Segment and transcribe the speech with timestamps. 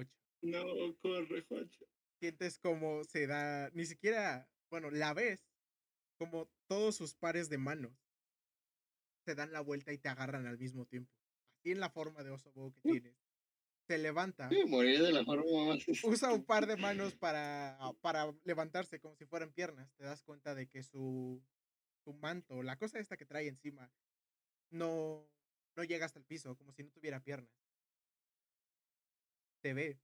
[0.00, 0.10] 8.
[0.42, 1.84] No, corre, Juancho.
[2.18, 5.50] Sientes como se da, ni siquiera, bueno, la ves
[6.18, 7.92] como todos sus pares de manos
[9.24, 11.12] se dan la vuelta y te agarran al mismo tiempo.
[11.58, 13.16] Así en la forma de oso bobo que tienes.
[13.86, 14.48] Se levanta.
[14.48, 15.84] Sí, morir de la forma más.
[16.04, 19.92] Usa un par de manos para, para levantarse como si fueran piernas.
[19.94, 21.42] Te das cuenta de que su,
[22.04, 23.90] su manto, la cosa esta que trae encima,
[24.70, 25.28] no,
[25.76, 27.50] no llega hasta el piso, como si no tuviera piernas.
[29.62, 29.98] Te ve.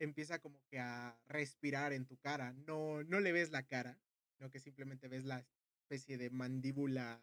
[0.00, 2.52] Empieza como que a respirar en tu cara.
[2.52, 3.98] No, no le ves la cara,
[4.36, 5.44] sino que simplemente ves la
[5.82, 7.22] especie de mandíbula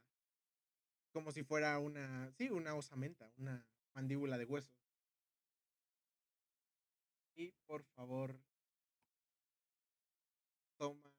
[1.16, 4.76] como si fuera una, sí, una osamenta, una mandíbula de huesos.
[7.38, 8.38] Y por favor,
[10.78, 11.14] toma.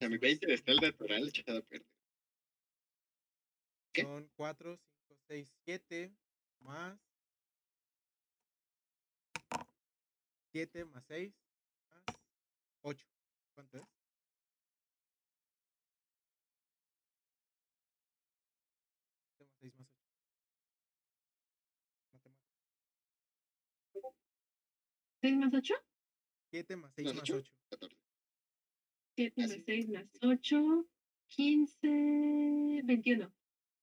[0.00, 1.86] A mi 20 está el natural echado a perder.
[3.94, 6.16] Son 4, 5, 6, 7
[6.60, 6.98] más
[10.52, 11.32] 7 más 6
[11.90, 12.04] más
[12.82, 13.06] 8.
[13.54, 13.84] ¿Cuánto es?
[19.36, 19.98] Siete más 6 más 8.
[22.12, 22.58] Matemáticas.
[25.20, 25.74] 6 más 8.
[26.50, 27.36] 7 más 6 Más más ocho.
[27.36, 27.52] 8.
[27.70, 27.96] 14.
[29.16, 29.62] 7 Ah, más sí.
[29.66, 30.86] 6 más 8.
[31.28, 32.82] 15.
[32.84, 33.32] 21.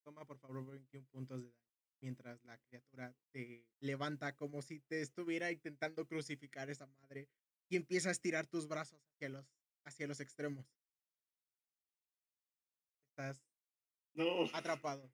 [0.03, 1.64] Toma por favor 21 puntos de daño.
[2.05, 7.27] Mientras la criatura te levanta como si te estuviera intentando crucificar esa madre
[7.67, 9.51] y empieza a estirar tus brazos hacia los,
[9.87, 10.67] hacia los extremos.
[13.09, 13.43] Estás
[14.13, 14.43] No.
[14.53, 15.11] atrapado.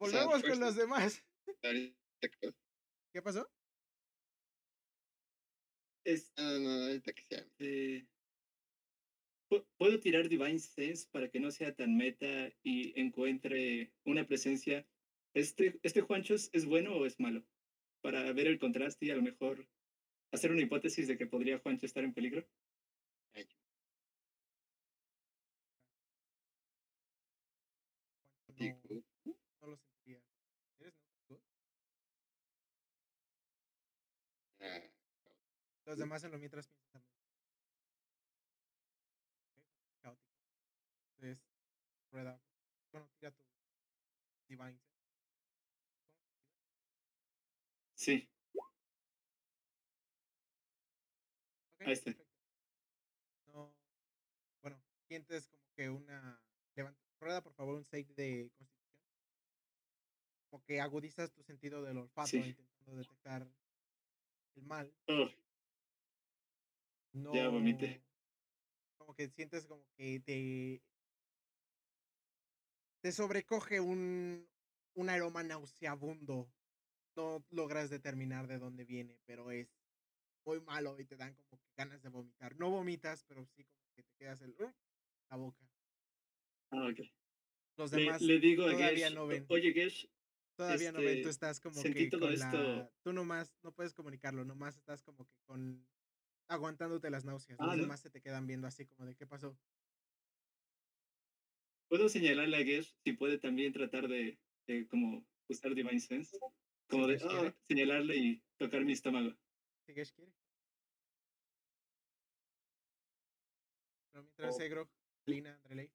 [0.00, 1.24] O sea, Volvemos con los demás.
[1.62, 2.52] Ahorita que-
[3.14, 3.48] ¿Qué pasó?
[6.04, 7.46] Es, No, no, ahorita que sea.
[7.60, 8.08] eh,
[9.48, 12.26] pu- ¿Puedo tirar Divine Sense para que no sea tan meta
[12.64, 14.84] y encuentre una presencia?
[15.34, 17.44] ¿Este, este Juancho es, es bueno o es malo?
[18.02, 19.68] Para ver el contraste y a lo mejor
[20.32, 22.46] hacer una hipótesis de que podría Juancho estar en peligro.
[29.24, 30.20] No, no lo sentiría.
[30.80, 30.94] ¿Eres
[31.28, 31.40] neutro?
[34.60, 34.80] ah,
[35.86, 37.02] Los demás en lo mientras piensan
[40.02, 40.28] Caótico.
[41.16, 41.38] Entonces,
[42.10, 42.40] rueda.
[42.92, 43.44] Bueno, tira tu
[44.48, 44.89] Divine.
[48.00, 48.26] Sí,
[51.80, 52.04] Ahí está.
[52.12, 52.24] perfecto.
[53.52, 53.74] No.
[54.62, 56.42] Bueno, sientes como que una.
[56.76, 58.80] Levanta, rueda por favor un save de constitución.
[60.48, 62.38] Como que agudizas tu sentido del olfato Sí.
[62.38, 63.46] intentando detectar
[64.56, 64.90] el mal.
[65.08, 65.28] Oh,
[67.12, 67.34] No.
[67.34, 68.02] Ya vomité.
[68.96, 70.82] Como que sientes como que te.
[73.02, 74.48] Te sobrecoge un,
[74.94, 76.50] un aroma nauseabundo.
[77.16, 79.80] No logras determinar de dónde viene, pero es
[80.46, 82.56] muy malo y te dan como que ganas de vomitar.
[82.56, 84.74] No vomitas, pero sí como que te quedas el "Ugh",
[85.30, 85.70] la boca.
[86.70, 87.00] ah, ok.
[87.76, 89.46] Los demás le digo a todavía Gesh, no ven.
[89.48, 90.08] oye Gesh,
[90.56, 91.20] todavía no ven.
[91.20, 92.56] Tú este, estás como que con esto.
[92.58, 92.92] la.
[93.02, 95.88] Tú nomás no puedes comunicarlo, nomás estás como que con.
[96.48, 97.58] aguantándote las náuseas.
[97.58, 97.82] Ah, Los ¿no?
[97.84, 99.58] demás se te quedan viendo así como de qué pasó.
[101.88, 106.38] ¿Puedo señalarle a Gesh si puede también tratar de, de como usar Divine Sense?
[106.90, 107.18] Como de.
[107.22, 109.30] "Ah", señalarle y tocar mi estómago.
[109.86, 110.04] Quiere.
[114.12, 114.60] Pero mientras Oh.
[114.60, 114.90] Egro,
[115.26, 115.90] Lina, Andreley.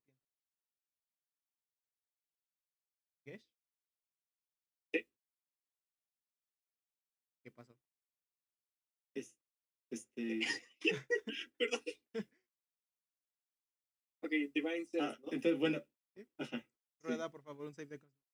[3.26, 3.42] ¿Gesh?
[4.94, 5.06] Sí.
[7.44, 7.76] ¿Qué pasó?
[9.16, 9.36] Es-
[9.92, 10.40] este,
[11.60, 11.82] Perdón.
[14.24, 15.32] Ok, Divine Sense, ah, ¿no?
[15.34, 15.84] entonces, bueno.
[16.16, 16.26] Sí.
[16.38, 16.58] Ajá.
[16.60, 16.66] sí.
[17.04, 18.25] Rueda, por favor, un save de constitución.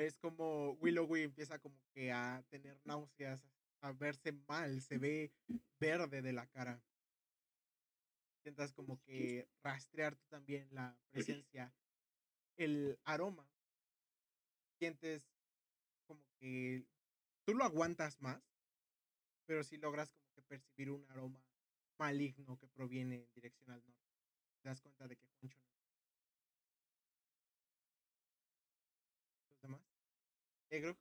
[0.00, 3.46] Ves como Willowy empieza como que a tener náuseas,
[3.82, 5.30] a verse mal, se ve
[5.78, 6.82] verde de la cara.
[8.38, 10.98] Intentas como que rastrear tú también la
[11.44, 11.74] presencia,
[12.56, 13.46] el aroma.
[14.78, 15.22] Sientes
[16.06, 16.86] como que
[17.44, 18.42] tú lo aguantas más,
[19.44, 21.44] pero sí logras como que percibir un aroma
[21.98, 24.14] maligno que proviene en dirección al norte.
[24.62, 25.69] Te das cuenta de que Juancho no
[30.70, 30.96] Egro.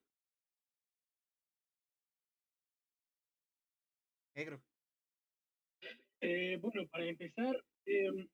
[4.33, 4.61] Egro.
[6.21, 7.55] Eh, bueno, para empezar,
[7.85, 8.27] em,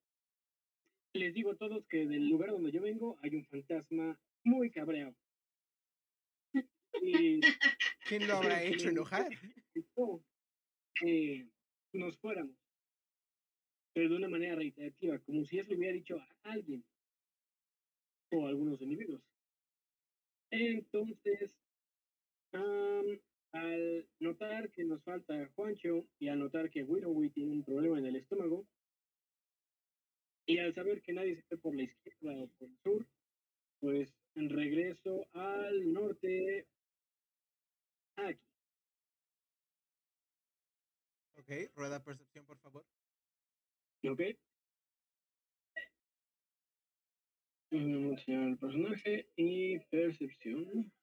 [1.13, 5.15] les digo a todos que del lugar donde yo vengo hay un fantasma muy cabreado.
[7.01, 7.41] Y
[8.07, 9.29] ¿Quién lo habrá hecho enojar?
[10.95, 11.47] que
[11.91, 12.55] nos fuéramos,
[13.93, 16.85] pero de una manera reiterativa, como si eso le hubiera dicho a alguien
[18.31, 19.21] o a algunos individuos.
[20.57, 21.54] Entonces,
[22.54, 28.06] al notar que nos falta Juancho y al notar que Willowy tiene un problema en
[28.06, 28.66] el estómago,
[30.46, 33.06] y al saber que nadie se fue por la izquierda o por el sur,
[33.81, 36.68] pues regreso al norte
[38.16, 38.40] aquí.
[41.38, 42.86] Ok, rueda percepción, por favor.
[44.10, 44.22] ¿Ok?
[47.75, 50.94] Vamos a enseñar el personaje y percepción.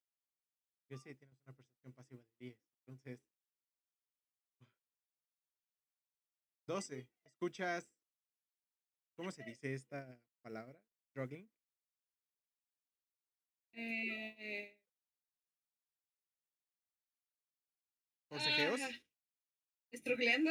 [0.89, 2.59] Yo sé, tienes una percepción pasiva de 10.
[2.87, 3.21] Entonces.
[6.67, 7.09] 12.
[7.27, 7.93] ¿Escuchas?
[9.17, 10.81] ¿Cómo se dice esta palabra?
[11.11, 11.51] ¿Struggling?
[13.75, 14.79] Eh,
[18.31, 18.81] ¿Forcejeos?
[18.81, 18.91] ah,
[19.91, 20.51] Estruggleando.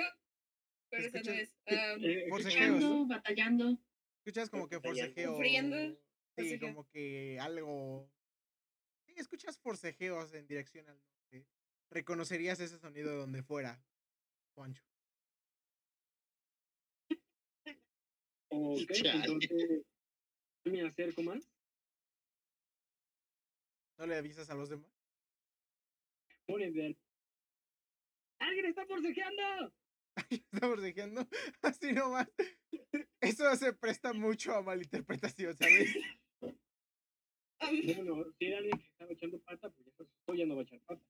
[0.91, 1.57] Pero eso no es.
[1.65, 3.07] Eh, Forcejeos.
[3.07, 3.79] Batallando.
[4.24, 5.31] ¿Escuchas como que forcejeo?
[5.33, 6.00] Sufriendo,
[6.37, 8.09] Sí, como que algo.
[9.05, 11.47] Sí, escuchas forcejeos en dirección al norte.
[11.89, 13.83] Reconocerías ese sonido de donde fuera,
[14.55, 14.83] Juancho.
[18.53, 19.11] Ok, Chale.
[19.11, 19.85] entonces
[20.65, 21.49] me acerco más.
[23.97, 24.91] ¿No le avisas a los demás?
[26.45, 26.97] Pone de
[28.39, 29.73] ¡Alguien está forcejeando!
[30.29, 31.27] Está forcejeando
[31.61, 32.27] así nomás.
[33.21, 35.95] Eso se presta mucho a malinterpretación, ¿sabes?
[37.61, 40.63] Bueno, si era alguien que estaba echando pata, pues ya, pues, ya no va a
[40.63, 41.03] echar pata.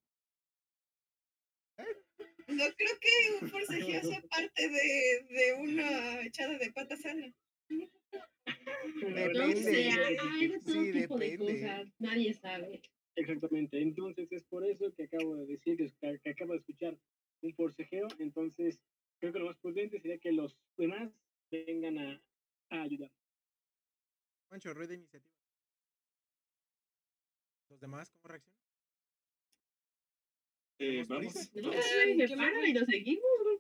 [2.47, 3.09] no creo que
[3.41, 7.33] un forcejeo sea parte de, de una echada de patas sana.
[7.69, 9.91] No Depende.
[9.91, 11.93] hay de todo Sí, tipo de cosas.
[11.99, 12.81] Nadie sabe.
[13.15, 16.97] Exactamente, entonces es por eso que acabo de decir, que, que acabo de escuchar
[17.41, 18.79] un forcejeo, entonces
[19.19, 21.11] creo que lo más prudente sería que los demás
[21.51, 22.21] vengan a,
[22.69, 23.11] a ayudar.
[24.73, 25.40] Rueda iniciativa.
[27.71, 28.59] ¿Los demás cómo reaccionan?
[30.79, 31.51] Eh, ¿Tenemos vamos.
[32.03, 33.23] ay, me paro y nos seguimos.
[33.43, 33.57] güey.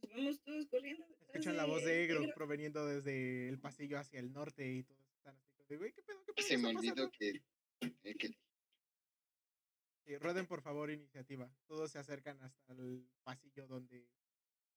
[0.00, 1.06] Pues vamos todos corriendo.
[1.20, 5.04] Escuchan la voz de de Egro proveniendo desde el pasillo hacia el norte y todos
[5.12, 6.24] están así como de, güey, ¿qué pedo?
[6.24, 6.46] ¿Qué pedo?
[6.46, 7.42] Se ¿Qué me olvidó pasando?" que,
[8.04, 8.30] eh, que
[10.06, 11.52] Sí, rueden por favor iniciativa.
[11.66, 14.08] Todos se acercan hasta el pasillo donde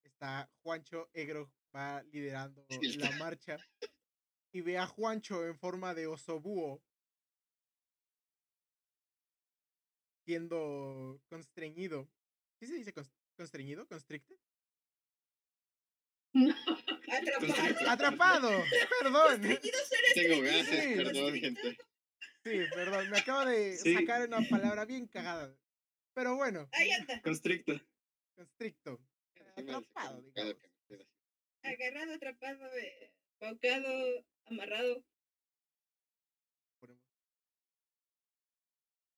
[0.03, 1.09] está Juancho.
[1.13, 3.57] Egro va liderando Sí, la marcha.
[4.51, 6.83] Y ve a Juancho en forma de osobúo.
[10.25, 12.09] Siendo constreñido.
[12.59, 13.85] ¿Qué se dice cons- constreñido?
[13.87, 14.37] ¿Constricted?
[17.11, 17.89] Atrapado.
[17.89, 18.63] ¡Atrapado!
[19.01, 19.41] ¡Perdón!
[20.15, 20.95] Tengo gases, Sí.
[20.95, 21.77] perdón, gente.
[22.43, 23.09] Sí, perdón.
[23.09, 23.93] Me acabo de Sí.
[23.93, 25.55] sacar una palabra bien cagada.
[26.15, 27.73] Pero bueno, Ahí anda, Constricto.
[28.35, 28.99] constricto.
[29.55, 30.55] Atrapado, digamos.
[31.63, 35.03] agarrado, atrapado, eh, paucado, amarrado.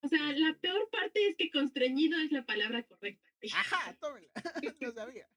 [0.06, 3.28] O sea, la peor parte es que constreñido es la palabra correcta.
[3.56, 3.98] ¡Ajá!
[4.00, 4.28] ¡Tómela!
[4.80, 5.28] Lo sabía.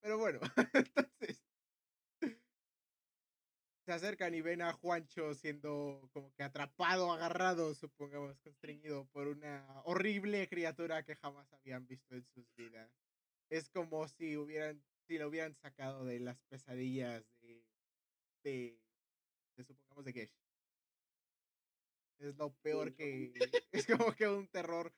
[0.00, 0.38] Pero bueno,
[0.74, 1.44] entonces.
[3.84, 9.82] Se acercan y ven a Juancho siendo como que atrapado, agarrado, supongamos, constreñido por una
[9.84, 12.88] horrible criatura que jamás habían visto en sus vidas.
[13.50, 17.66] Es como si hubieran, si lo hubieran sacado de las pesadillas de,
[18.44, 18.80] de,
[19.56, 20.41] de supongamos, de Gesh.
[22.18, 23.32] Es lo peor que,
[23.72, 24.94] es como que un terror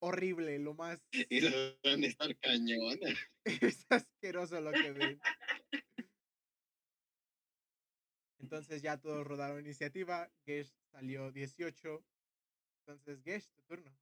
[0.00, 3.18] horrible, lo más Y los van a estar cañonas.
[3.44, 5.20] es asqueroso lo que ven.
[8.40, 10.30] Entonces ya todos rodaron iniciativa.
[10.46, 12.04] Gesh salió 18.
[12.80, 13.94] Entonces, Gesh, tu turno.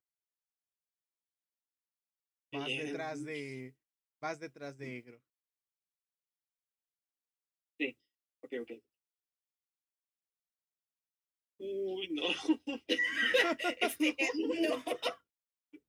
[2.52, 2.86] Vas Bien.
[2.86, 3.74] detrás de.
[4.20, 5.22] Vas detrás de Egro.
[8.42, 8.95] Ok, ok.
[11.58, 12.22] Uy, no.
[13.80, 14.84] Este, no.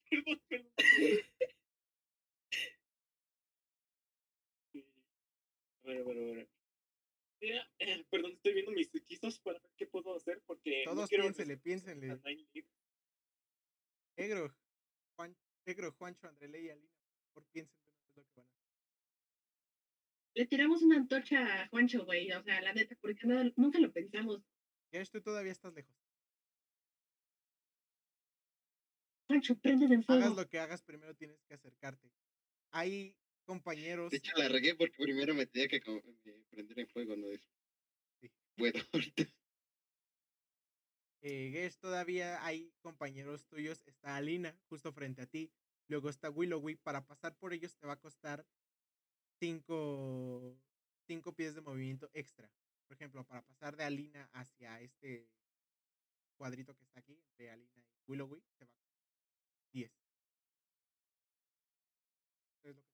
[0.09, 0.71] Perdón, perdón.
[5.83, 6.49] A ver, a ver, a ver.
[7.39, 11.09] Mira, eh, perdón, estoy viendo mis hechizos para ver qué puedo hacer porque no Todos
[11.09, 12.11] quiero piénsenle, resistir piénsenle.
[12.11, 12.71] a Nine Lives.
[14.17, 14.55] Egro,
[15.15, 16.91] Juan, Egro, Juancho, Andrele y Alina.
[17.33, 18.67] Por piensen de lo que van a hacer.
[20.33, 22.31] Le tiramos una antorcha a Juancho, güey.
[22.31, 24.41] O sea, la neta, porque no- nunca lo pensamos.
[24.91, 25.95] Gesh, tú todavía estás lejos.
[30.07, 32.09] Hagas lo que hagas, primero tienes que acercarte.
[32.71, 33.15] Hay
[33.45, 34.11] compañeros.
[34.11, 37.41] De hecho, la regué porque primero me tenía que eh, prender en fuego, no es.
[38.21, 38.31] Sí.
[38.57, 39.23] Bueno, ahorita.
[41.21, 43.85] Eh, Gesh, todavía hay compañeros tuyos.
[43.87, 45.51] Está Alina justo frente a ti.
[45.89, 46.75] Luego está Willowy.
[46.75, 48.45] Para pasar por ellos te va a costar
[49.39, 50.57] cinco,
[51.05, 52.49] cinco pies de movimiento extra.
[52.87, 55.29] Por ejemplo, para pasar de Alina hacia este
[56.37, 59.03] cuadrito que está aquí, de Alina y Willowwy, te va a costar
[59.73, 59.91] 10.
[62.53, 62.89] Eso es lo que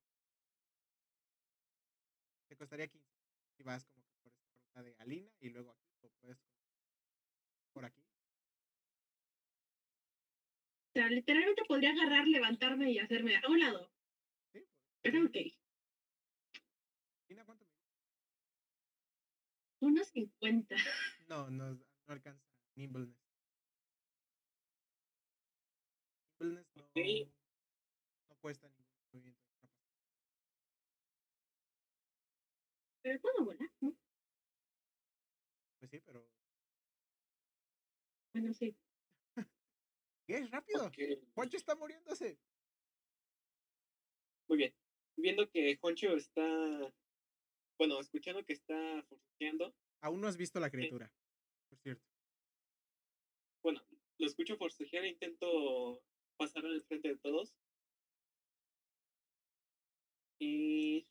[2.47, 3.13] te costaría 15
[3.55, 6.39] si vas como que por esta ruta de Alina y luego aquí, o puedes
[7.71, 8.01] por aquí.
[10.95, 13.91] O sea, literalmente podría agarrar, levantarme y hacerme a un lado.
[14.51, 14.69] Sí, por-
[15.01, 15.37] Pero ok.
[19.83, 20.77] Unos 50.
[21.27, 22.41] No, no, no alcanza
[22.77, 23.17] Nimbleness.
[26.39, 26.83] Nimbleness no,
[28.29, 29.41] no cuesta ningún movimiento.
[33.01, 33.93] Pero puedo volar, ¿no?
[35.79, 36.25] Pues sí, pero.
[38.33, 38.73] Bueno, sí.
[40.27, 40.85] ¿Qué es rápido?
[40.85, 40.97] Ok,
[41.35, 42.39] Juancho está muriéndose.
[44.47, 44.73] Muy bien.
[45.17, 46.41] Viendo que Juancho está.
[47.83, 49.75] Bueno, escuchando que está forcejeando.
[49.99, 51.11] Aún no has visto la criatura,
[51.67, 52.07] por cierto.
[53.61, 53.85] Bueno,
[54.19, 56.01] lo escucho forcejear e intento
[56.37, 57.53] pasar al frente de todos.
[60.39, 61.05] Y.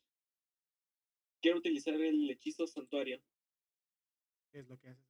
[1.43, 3.21] Quiero utilizar el hechizo santuario.
[4.51, 5.05] ¿Qué es lo que haces?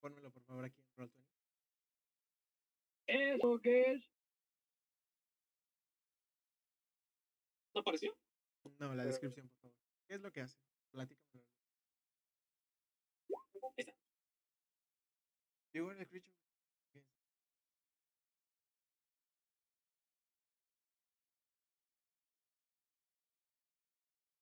[0.00, 1.24] Pónmelo por favor aquí en Roll20.
[3.08, 4.10] ¿Eso qué es?
[7.74, 8.16] ¿No apareció?
[8.78, 9.76] No, la Pero- descripción, por favor.
[10.08, 10.56] ¿Qué es lo que hace?
[10.92, 11.46] Platícamelo.
[13.76, 13.92] Esa.
[15.74, 16.32] You are the creature.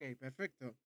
[0.00, 0.76] Ok, perfecto.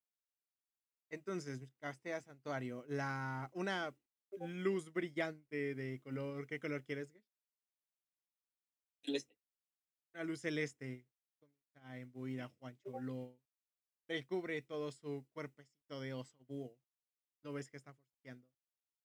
[1.11, 2.85] Entonces, castea santuario.
[2.89, 3.95] La, una
[4.41, 6.47] luz brillante de color.
[6.47, 7.13] ¿Qué color quieres?
[7.13, 7.25] Gesh?
[9.05, 9.35] Celeste.
[10.15, 11.07] Una luz celeste
[11.39, 13.01] comienza a embuir a Juancho.
[13.01, 13.39] Lo
[14.09, 16.77] recubre todo su cuerpecito de oso búho.
[17.43, 18.49] Lo ves que está forcejeando.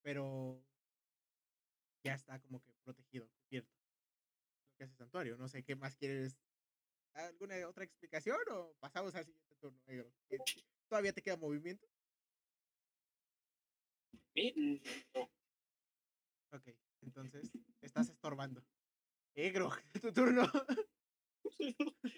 [0.02, 0.66] Pero
[2.04, 3.72] ya está como que protegido, cubierto.
[4.68, 5.38] Lo que hace santuario.
[5.38, 6.38] No sé qué más quieres.
[7.14, 10.14] ¿Alguna otra explicación o pasamos al siguiente turno, negro?
[10.30, 10.38] ¿Qué-
[10.88, 11.88] ¿Todavía te queda movimiento?
[14.34, 14.54] ¿Mi?
[14.56, 14.82] Mm,
[15.16, 15.30] No.
[16.52, 16.68] Ok,
[17.02, 17.52] entonces
[17.82, 18.66] estás estorbando.
[19.36, 19.70] Negro,
[20.02, 20.44] tu turno.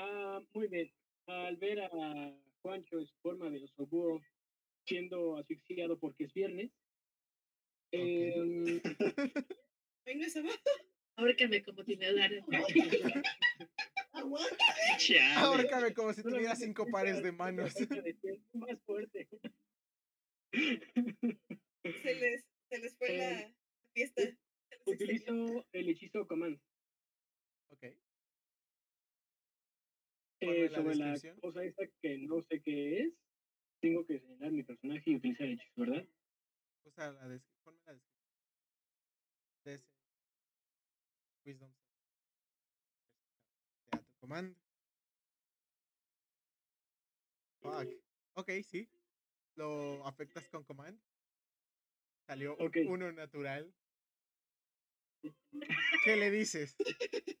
[0.00, 0.97] Ah, muy bien.
[1.28, 1.90] Al ver a
[2.62, 4.20] Juancho en su forma de osobúo
[4.86, 6.72] siendo asfixiado porque es viernes,
[7.92, 8.80] em,
[10.06, 10.50] Venga, esa va.
[11.16, 12.44] Ahórcame como si me hablara.
[14.12, 14.64] Aguanta.
[14.96, 15.34] Chale.
[15.34, 17.74] Ahórcame como si tuviera cinco pares de manos.
[18.54, 19.28] más fuerte.
[20.50, 23.54] Se les, se les fue la
[23.94, 24.22] fiesta.
[24.22, 25.44] Les extrañó.
[25.44, 26.58] Utilizo el hechizo command.
[30.40, 33.14] Eh, la sobre la cosa esta que no sé qué es,
[33.80, 36.08] tengo que señalar mi personaje y utilizar el hechizo, ¿verdad?
[36.84, 37.64] usa la descripción.
[37.64, 38.18] Ponme la descripción.
[41.44, 41.72] Wisdom.
[43.90, 44.56] Sea tu command.
[47.60, 47.88] Fuck.
[48.34, 48.88] Ok, sí.
[49.54, 51.00] Lo afectas con command.
[52.26, 53.74] Salió uno natural.
[56.04, 56.76] ¿Qué le dices?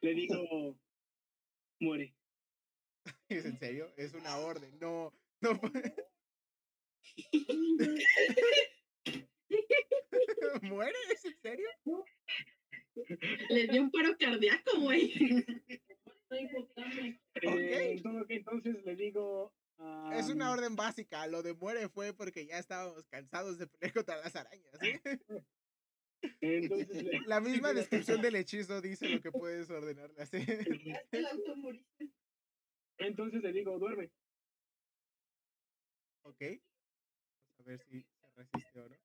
[0.00, 0.78] Le digo,
[1.80, 2.14] muere.
[3.28, 3.92] ¿Es en serio?
[3.96, 4.78] Es una orden.
[4.80, 5.50] No, no.
[10.62, 10.96] ¿Muere?
[11.12, 11.68] ¿Es en serio?
[13.48, 15.12] Le dio un paro cardíaco, güey.
[16.30, 19.54] Eh, entonces, entonces le digo...
[20.12, 21.26] Es una orden básica.
[21.28, 24.72] Lo de muere fue porque ya estábamos cansados de pelear contra las arañas.
[24.80, 25.00] ¿sí?
[26.40, 30.16] Entonces le, La misma descripción del hechizo dice lo que puedes ordenarle
[31.32, 32.04] automorista.
[32.98, 34.10] entonces le digo, duerme.
[36.22, 36.40] Ok.
[37.58, 38.96] Vamos a ver si se resiste o no.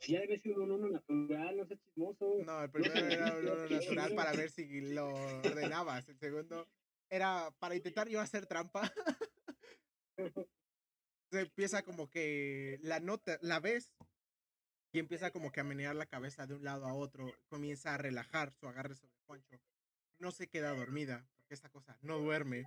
[0.00, 2.36] Si ya debe ser un uno natural, no seas chismoso.
[2.44, 6.08] No, el primero era un oro natural para ver si lo ordenabas.
[6.08, 6.68] El segundo
[7.10, 8.92] era para intentar yo hacer trampa.
[11.30, 13.90] Se empieza como que la nota, la ves
[14.92, 17.26] y empieza como que a menear la cabeza de un lado a otro.
[17.48, 19.60] Comienza a relajar su agarre sobre Juancho.
[20.18, 22.64] No se queda dormida, porque esta cosa no duerme.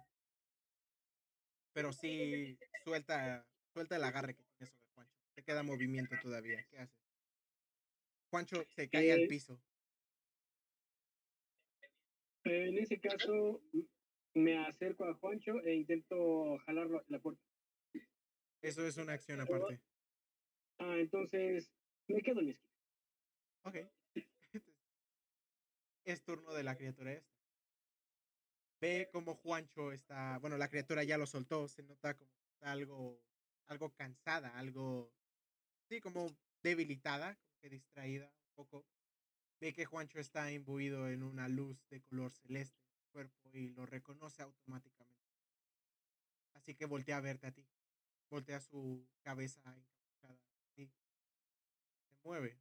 [1.74, 5.18] Pero sí suelta, suelta el agarre que tiene sobre Juancho.
[5.34, 6.64] Te queda movimiento todavía.
[6.70, 7.02] ¿Qué haces?
[8.30, 9.60] Juancho se cae al Eh, piso.
[12.44, 13.62] En ese caso,
[14.34, 17.51] me acerco a Juancho e intento jalarlo la puerta.
[18.62, 19.82] Eso es una acción aparte.
[20.78, 21.72] Ah, entonces
[22.08, 22.76] me quedo en mi esquina.
[23.64, 23.76] Ok.
[26.04, 27.32] Es turno de la criatura esta.
[28.80, 30.40] Ve como Juancho está.
[30.40, 31.68] Bueno, la criatura ya lo soltó.
[31.68, 33.24] Se nota como está algo.
[33.68, 35.14] algo cansada, algo
[35.88, 38.86] sí, como debilitada, como que distraída un poco.
[39.60, 43.70] Ve que Juancho está imbuido en una luz de color celeste en su cuerpo y
[43.70, 45.22] lo reconoce automáticamente.
[46.54, 47.68] Así que voltea a verte a ti.
[48.32, 49.62] Voltea su cabeza
[50.74, 50.90] ti.
[52.08, 52.58] Se mueve.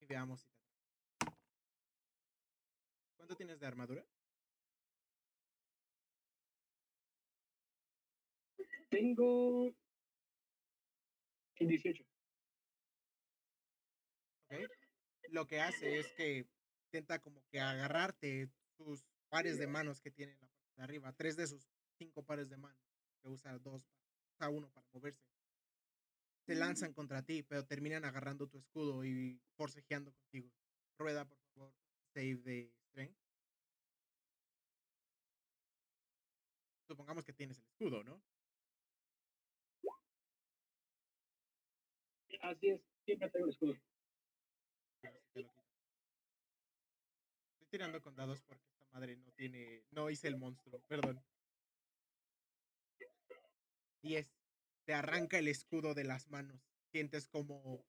[0.00, 0.64] Y veamos si te.
[3.16, 4.02] ¿Cuánto tienes de armadura?
[8.88, 9.74] Tengo
[11.58, 12.02] 18.
[14.46, 14.54] ¿ok?
[15.28, 16.48] Lo que hace es que
[16.86, 18.48] intenta como que agarrarte
[18.78, 20.49] sus pares de manos que tiene en la
[20.80, 21.68] de arriba, tres de sus
[21.98, 22.82] cinco pares de manos,
[23.20, 23.86] que usa dos,
[24.34, 25.22] usa uno para moverse.
[26.46, 30.50] Se lanzan contra ti, pero terminan agarrando tu escudo y forcejeando contigo.
[30.98, 31.74] Rueda, por favor,
[32.14, 33.18] save de strength.
[36.88, 38.22] Supongamos que tienes el escudo, ¿no?
[42.40, 43.76] Así es, siempre tengo el escudo.
[45.02, 45.46] Estoy
[47.68, 49.84] tirando con dados porque madre no tiene.
[49.90, 51.22] No hice el monstruo, perdón.
[54.02, 54.26] 10.
[54.86, 56.60] Te arranca el escudo de las manos.
[56.90, 57.84] Sientes como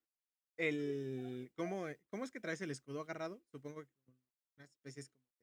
[0.58, 1.51] el.
[1.55, 3.41] ¿Cómo, ¿Cómo es que traes el escudo agarrado?
[3.51, 4.15] Supongo que con
[4.58, 5.41] unas especies como de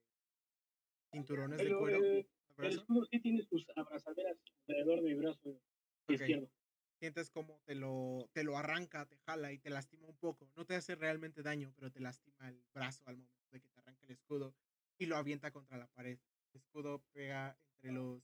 [1.12, 2.05] cinturones de cuero.
[2.05, 4.37] eh, el escudo sí tiene sus abrazaderas
[4.67, 5.61] alrededor de mi brazo
[6.09, 6.50] izquierdo.
[6.99, 10.50] Sientes como te lo, te lo arranca, te jala y te lastima un poco.
[10.57, 13.79] No te hace realmente daño, pero te lastima el brazo al momento de que te
[13.79, 14.57] arranca el escudo
[14.99, 16.19] y lo avienta contra la pared.
[16.52, 18.23] El escudo pega entre los,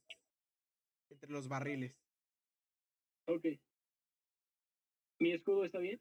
[1.11, 1.95] entre los barriles.
[3.27, 3.45] Ok.
[5.21, 6.01] ¿Mi escudo está bien?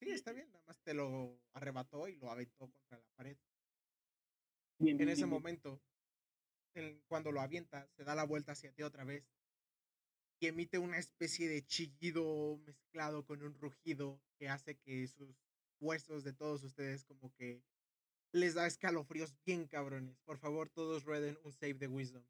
[0.00, 3.36] Sí, está bien, nada más te lo arrebató y lo aventó contra la pared.
[4.78, 5.30] Bien, En ese bien.
[5.30, 5.80] momento,
[6.74, 9.24] en- cuando lo avienta, se da la vuelta hacia ti otra vez
[10.40, 15.36] y emite una especie de chillido mezclado con un rugido que hace que sus
[15.80, 17.62] huesos de todos ustedes como que
[18.32, 20.18] les da escalofríos bien cabrones.
[20.20, 22.24] Por favor, todos rueden un save de wisdom.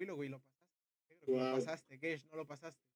[0.00, 1.26] Willow, güey, lo pasaste.
[1.26, 1.98] Lo pasaste.
[1.98, 2.88] Gesh, no lo pasaste.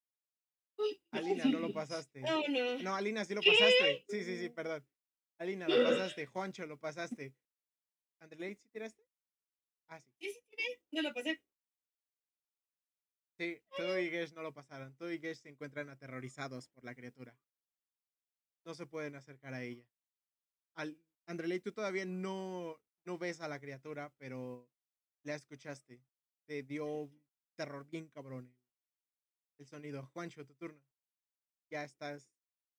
[1.10, 2.22] Alina, no lo pasaste.
[2.24, 2.78] Oh, no.
[2.78, 3.50] No, Alina, sí lo ¿Qué?
[3.50, 4.04] pasaste.
[4.08, 4.86] Sí, sí, sí, perdón.
[5.38, 6.26] Alina, lo pasaste.
[6.26, 7.34] Juancho, lo pasaste.
[8.20, 9.04] ¿Andreleit, sí tiraste?
[9.88, 10.12] Ah, sí.
[10.20, 10.80] Sí, sí, tiré.
[10.92, 11.40] No lo pasé.
[13.38, 14.94] Sí, tú y Gesh no lo pasaron.
[14.96, 17.36] Tú y Gesh se encuentran aterrorizados por la criatura.
[18.64, 19.84] No se pueden acercar a ella.
[20.74, 20.98] Al...
[21.26, 24.68] Andrelei, tú todavía no, no ves a la criatura, pero
[25.22, 26.02] la escuchaste.
[26.46, 27.10] Te dio
[27.54, 28.54] terror bien cabrón
[29.58, 30.04] el, sonido.
[30.06, 30.82] Juancho, tu turno.
[31.70, 32.30] Ya estás,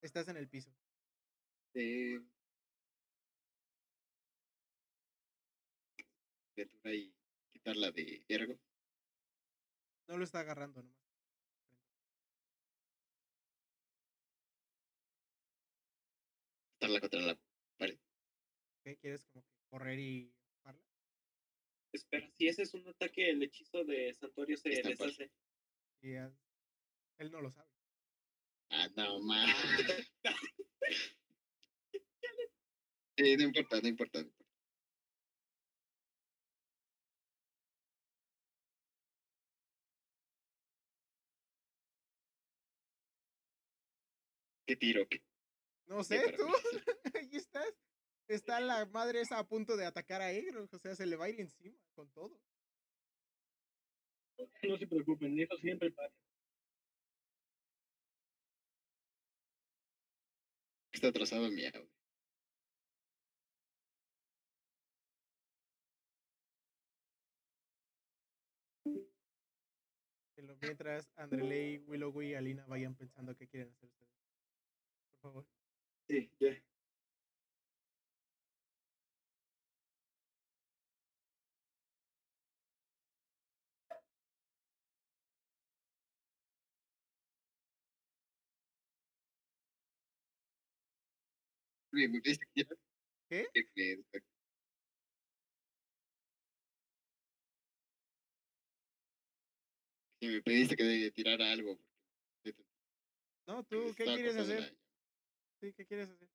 [0.02, 0.70] estás en el piso.
[1.72, 2.22] de
[6.54, 7.14] criatura y
[7.52, 8.58] quitarla de ergo.
[10.08, 11.04] No lo está agarrando nomás.
[17.00, 17.38] Contra la
[17.78, 17.98] pared.
[18.82, 18.96] ¿Qué?
[18.98, 20.84] ¿Quieres como que correr y empujarla?
[21.92, 25.30] Espera, si ese es un ataque, el hechizo de Santuario se deshace.
[26.02, 27.70] Y él no lo sabe.
[28.70, 29.48] Ah, no, más.
[33.16, 34.18] No importa, no importa.
[34.20, 34.43] no importa.
[44.66, 45.06] ¿Qué tiro?
[45.08, 45.22] ¿Qué?
[45.86, 46.46] No sé, tú.
[47.14, 47.74] Ahí estás.
[48.26, 50.66] Está la madre esa a punto de atacar a Egro.
[50.72, 52.40] O sea, se le va a ir encima con todo.
[54.38, 56.14] No se preocupen, eso siempre pasa.
[60.92, 61.90] Está atrasado mi audio.
[70.60, 74.13] Mientras Andrelei, Willowy y Alina vayan pensando qué quieren hacer ustedes.
[75.24, 75.46] Favor.
[76.06, 76.48] Sí, ya.
[91.90, 92.78] Oye, ¿Me pediste que tirar?
[93.30, 93.48] ¿Qué?
[100.20, 101.78] Me pediste que tirara algo.
[103.46, 104.83] No, tú, ¿qué quieres hacer?
[105.64, 106.28] Sí, ¿qué quieres hacer?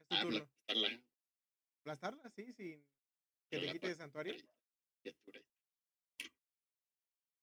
[0.00, 0.38] Es tu Ah, turno.
[0.42, 1.04] aplastarla.
[1.82, 2.30] ¿Aplastarla?
[2.30, 2.84] Sí, sin
[3.48, 4.34] que te quite de santuario.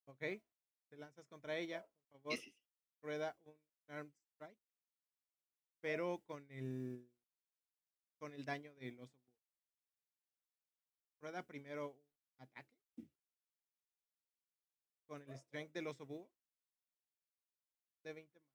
[0.07, 0.19] Ok.
[0.89, 1.87] Te lanzas contra ella.
[2.11, 2.57] Por favor, Sí, sí, sí.
[3.01, 4.59] rueda un armed strike.
[5.79, 7.09] Pero con el
[8.19, 9.17] con el daño del oso.
[11.21, 12.75] Rueda primero un ataque.
[15.07, 16.29] Con el strength del oso búho.
[18.03, 18.54] De 20 más.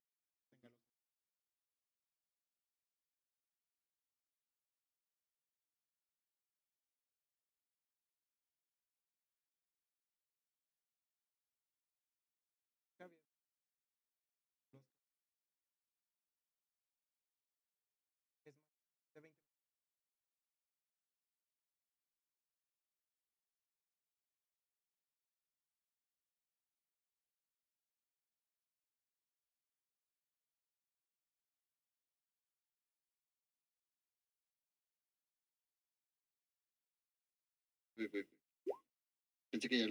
[39.51, 39.87] Pensé que ya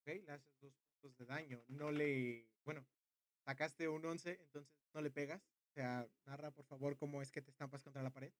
[0.00, 1.64] Ok, le haces dos puntos de daño.
[1.68, 2.50] No le.
[2.64, 2.86] Bueno,
[3.44, 5.42] sacaste un 11, entonces no le pegas.
[5.70, 8.32] O sea, narra por favor cómo es que te estampas contra la pared.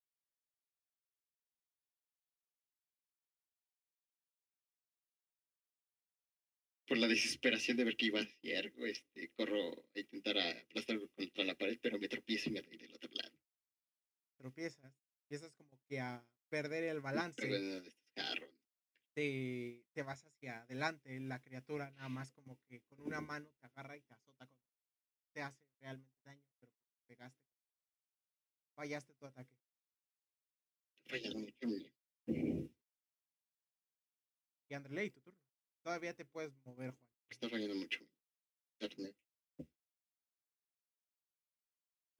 [6.88, 11.44] Por la desesperación de ver que iba a hacer, este, corro a intentar aplastar contra
[11.44, 13.38] la pared, pero me tropiezo y me doy del otro lado.
[14.38, 14.94] Tropiezas.
[15.24, 17.42] Empiezas como que a perder el balance.
[17.42, 17.82] Pero.
[19.12, 21.20] Te, te vas hacia adelante.
[21.20, 24.46] La criatura nada más como que con una mano te agarra y te azota.
[24.46, 24.62] Con,
[25.32, 27.46] te hace realmente daño, pero pues, pegaste.
[28.74, 29.58] Fallaste tu ataque.
[31.06, 31.54] Fallas mucho,
[34.68, 35.27] Y Andreley, tu.
[35.88, 37.08] Todavía te puedes mover, Juan.
[37.30, 38.00] está fallando mucho.
[38.78, 39.16] internet.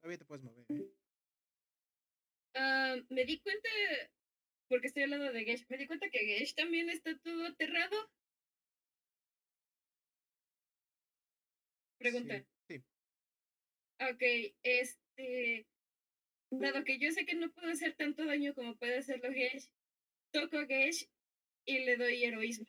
[0.01, 0.65] Todavía te puedes mover.
[0.69, 0.91] ¿eh?
[2.55, 3.69] Ah, me di cuenta,
[4.69, 7.95] porque estoy hablando de Gesh, me di cuenta que Gesh también está todo aterrado.
[11.99, 12.43] Pregunta.
[12.67, 12.83] Sí, sí.
[13.99, 15.67] Ok, este.
[16.49, 19.69] Dado que yo sé que no puedo hacer tanto daño como puede hacerlo Gesh,
[20.31, 21.07] toco a Gesh
[21.65, 22.65] y le doy heroísmo.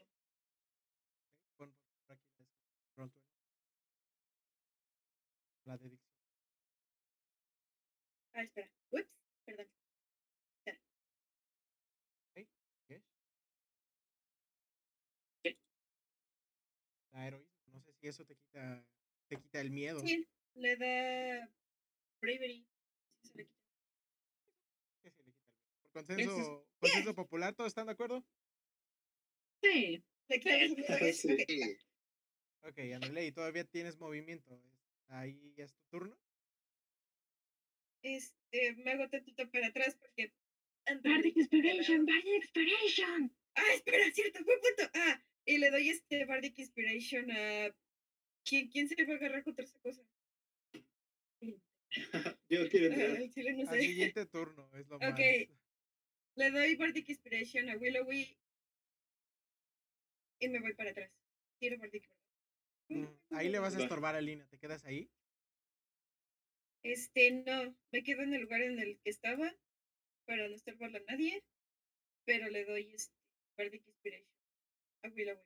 [1.61, 1.75] Pon
[2.07, 3.21] por aquí la descripción pronto.
[5.71, 6.13] La dedicción.
[8.35, 8.69] Ah, espera.
[8.91, 9.07] Ups,
[9.45, 9.69] perdón.
[12.35, 12.49] ¿Qué?
[12.89, 13.01] ¿Qué?
[17.13, 17.71] La heroísmo.
[17.73, 18.85] No sé si eso te quita,
[19.29, 20.01] te quita el miedo.
[20.01, 21.49] Sí, le da
[22.21, 22.67] bravery.
[23.23, 23.61] Sí, se le quita.
[25.03, 25.83] ¿Qué sí le quita el miedo?
[25.83, 28.25] Por consenso, Eso consenso popular, ¿todos están de acuerdo?
[29.63, 30.03] Sí.
[30.27, 30.89] Le quitas el miedo
[31.47, 31.79] Sí.
[32.63, 32.79] ok.
[32.97, 34.61] Andreley, todavía tienes movimiento.
[35.11, 36.17] Ahí ya es tu turno.
[38.03, 40.33] Este, me hago tantito para atrás porque.
[41.03, 43.37] Bardic Inspiration, Bardic Inspiration.
[43.55, 44.91] Ah, espera, cierto, buen punto.
[44.95, 47.75] Ah, y le doy este Bardic Inspiration a.
[48.45, 50.03] ¿Quién, quién se le va a agarrar contra esa cosa?
[52.49, 53.17] Yo quiero entrar.
[53.17, 53.81] al chile no Al sé.
[53.87, 55.13] siguiente turno es lo más.
[55.13, 55.21] Ok.
[56.37, 58.37] Le doy Bardic Inspiration a Willowy.
[60.39, 61.11] Y me voy para atrás.
[61.59, 62.09] Tiro Bardic.
[62.09, 62.20] ¿verdad?
[62.91, 64.47] Mm, Ahí le vas a estorbar a Lina.
[64.49, 65.09] ¿Te quedas ahí?
[66.83, 67.77] Este, no.
[67.93, 69.51] Me quedo en el lugar en el que estaba.
[70.27, 71.45] Para no estorbarle a nadie.
[72.25, 73.15] Pero le doy este
[73.57, 74.29] Bardic Inspiration
[75.03, 75.41] a Willowy.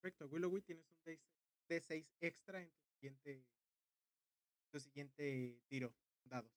[0.00, 0.26] Perfecto.
[0.26, 1.20] Willowy, tienes un D6
[1.68, 3.46] D6 extra en tu siguiente,
[4.70, 5.94] tu siguiente tiro.
[6.24, 6.52] Dados.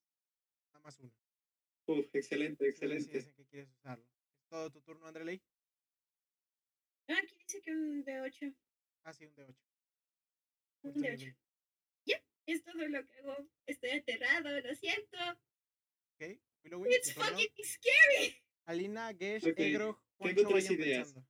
[0.74, 1.14] Nada más uno.
[1.88, 3.20] Uf, excelente, excelente.
[3.20, 4.06] en qué quieres usarlo.
[4.42, 5.42] ¿Es todo tu turno, Andreley?
[7.08, 8.46] Ah, aquí dice que un de 8.
[9.04, 9.67] Ah, sí, un D8.
[10.94, 11.18] De 8.
[11.18, 11.38] nivel.
[12.48, 13.50] Es todo lo que hago.
[13.66, 15.18] Estoy aterrado, lo siento.
[16.16, 16.40] Ok.
[16.90, 18.42] It's fucking scary.
[18.66, 21.08] Alina, Gesh, Ok, Egro, tengo tres ideas.
[21.08, 21.30] pensando.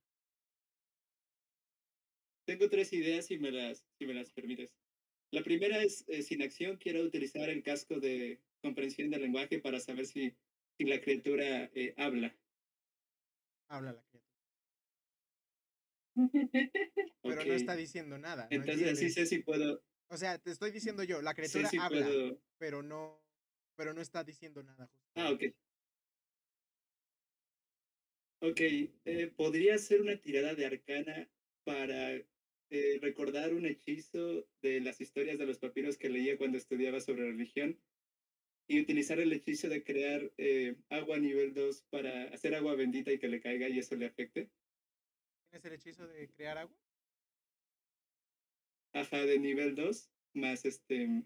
[2.46, 4.72] Tengo tres ideas si me las, si me las permites.
[5.32, 9.80] La primera es, eh, sin acción, quiero utilizar el casco de comprensión del lenguaje para
[9.80, 10.34] saber si,
[10.78, 12.34] si la criatura eh, habla.
[13.68, 14.17] Habla la criatura.
[17.22, 18.48] Pero no está diciendo nada.
[18.50, 19.14] no Entonces entiendes.
[19.14, 22.42] sé si puedo, O sea, te estoy diciendo yo, la criatura si habla, puedo.
[22.58, 23.24] pero no,
[23.76, 24.90] pero no está diciendo nada.
[25.14, 25.42] Ah, ok.
[28.40, 31.28] Ok, eh, podría ser una tirada de arcana
[31.64, 37.00] para eh, recordar un hechizo de las historias de los papiros que leía cuando estudiaba
[37.00, 37.80] sobre religión
[38.68, 43.18] y utilizar el hechizo de crear eh, agua nivel 2 para hacer agua bendita y
[43.18, 44.52] que le caiga y eso le afecte.
[45.50, 46.76] ¿Tienes el hechizo de crear agua?
[48.92, 51.24] Ajá, de nivel 2, más este...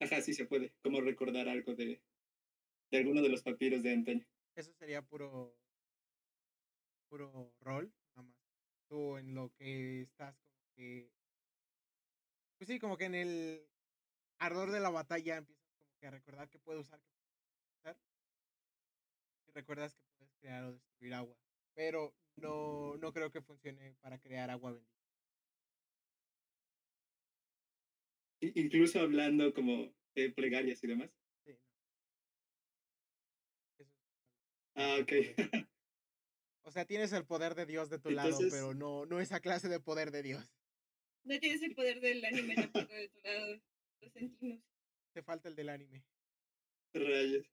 [0.00, 2.02] Ajá, sí se puede, como recordar algo de,
[2.90, 4.26] de alguno de los papiros de antaño.
[4.54, 5.56] Eso sería puro,
[7.08, 8.36] puro rol, nada más.
[8.88, 11.10] Tú en lo que estás como que,
[12.58, 13.66] pues sí, como que en el
[14.38, 17.08] ardor de la batalla empiezas como que recordar que puede usar, que
[17.64, 17.96] puede usar.
[19.48, 21.38] Y recuerdas que puedes crear o destruir agua.
[21.74, 24.92] Pero no, no creo que funcione para crear agua bendita.
[28.40, 31.10] Incluso hablando como de plegarias y demás.
[31.44, 31.58] Sí, no.
[33.78, 33.88] Eso es
[34.74, 35.12] Ah, ok.
[36.66, 39.68] O sea, tienes el poder de Dios de tu lado, pero no, no esa clase
[39.68, 40.50] de poder de Dios.
[41.22, 43.60] No tienes el poder del anime tampoco de tu lado.
[44.00, 44.60] Lo sentimos.
[45.12, 46.06] Te falta el del anime.
[46.94, 47.44] Rayos.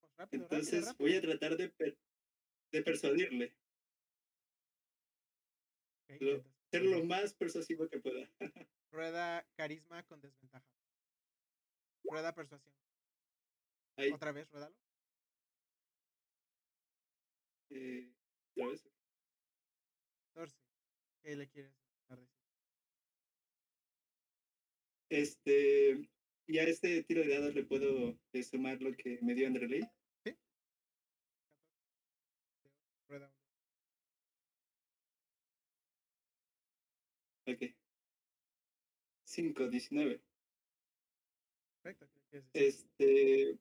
[0.00, 0.96] Pues rápido, rápido, Entonces rápido.
[1.06, 1.98] voy a tratar de, per-
[2.72, 3.59] de persuadirle.
[6.18, 7.08] Lo- Ser lo persuadir.
[7.08, 8.28] más persuasivo que pueda.
[8.92, 10.66] Rueda carisma con desventaja.
[12.04, 12.74] Rueda persuasión.
[13.96, 14.10] Ahí.
[14.12, 14.76] Otra vez, ruédalo.
[17.70, 18.12] eh,
[18.56, 18.82] otra vez.
[20.34, 20.56] 14.
[21.22, 21.72] ¿Qué le quieres?
[25.08, 26.08] Este,
[26.46, 28.16] y a este tiro de dados le puedo
[28.48, 29.82] sumar lo que me dio Andreley.
[37.50, 37.74] Ok.
[39.24, 40.20] 5, 19.
[41.82, 42.08] Perfecto.
[42.52, 43.58] Este,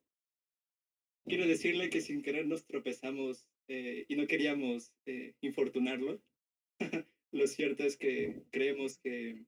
[1.26, 6.22] quiero decirle que sin querer nos tropezamos eh, y no queríamos eh, infortunarlo.
[7.32, 9.46] Lo cierto es que creemos que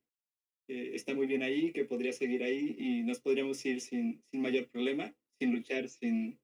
[0.68, 4.40] eh, está muy bien ahí, que podría seguir ahí y nos podríamos ir sin, sin
[4.40, 6.38] mayor problema, sin luchar, sin,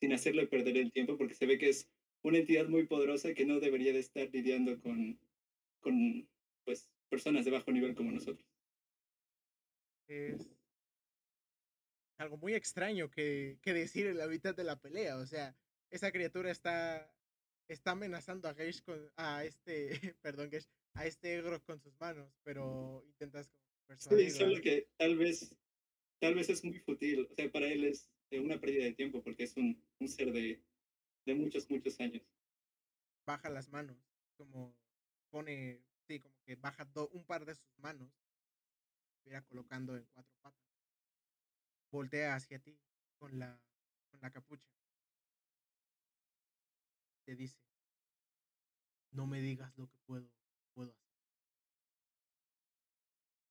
[0.00, 1.90] sin hacerle perder el tiempo, porque se ve que es
[2.22, 5.18] una entidad muy poderosa que no debería de estar lidiando con,
[5.80, 6.28] con
[6.64, 8.46] pues, personas de bajo nivel como nosotros.
[10.08, 10.50] es
[12.18, 15.16] algo muy extraño que, que decir en la mitad de la pelea.
[15.18, 15.56] O sea,
[15.90, 17.12] esa criatura está,
[17.68, 19.90] está amenazando a Geish con, a este,
[20.22, 25.16] perdón, Geish, a este egro con sus manos, pero intentas como Sí, solo que tal
[25.16, 25.56] vez,
[26.20, 27.26] tal vez es muy fútil.
[27.30, 30.32] O sea, para él es eh, una pérdida de tiempo porque es un, un ser
[30.32, 30.62] de,
[31.24, 32.22] de muchos, muchos años.
[33.26, 33.96] baja las manos,
[34.36, 34.76] como
[35.30, 38.10] pone, sí, como que baja do- un par de sus manos,
[39.18, 40.64] estuviera colocando en cuatro patas.
[41.92, 42.80] Voltea hacia ti
[43.18, 43.60] con la,
[44.10, 44.70] con la capucha.
[47.26, 47.58] Te dice,
[49.12, 50.30] no me digas lo que puedo,
[50.74, 51.08] puedo hacer.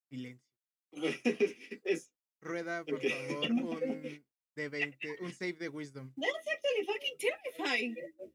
[0.09, 0.47] Silencio.
[1.85, 6.11] es, Rueda, por favor, un de 20, un save de wisdom.
[6.15, 7.95] That's actually fucking terrifying.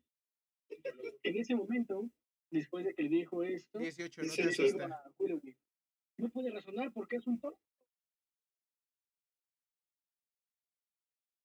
[1.25, 2.11] En ese momento,
[2.53, 4.95] después de que le dijo esto, 18, no te 18 digo asusta.
[4.95, 5.57] a Willoughby,
[6.19, 7.59] no puede razonar porque es un toro.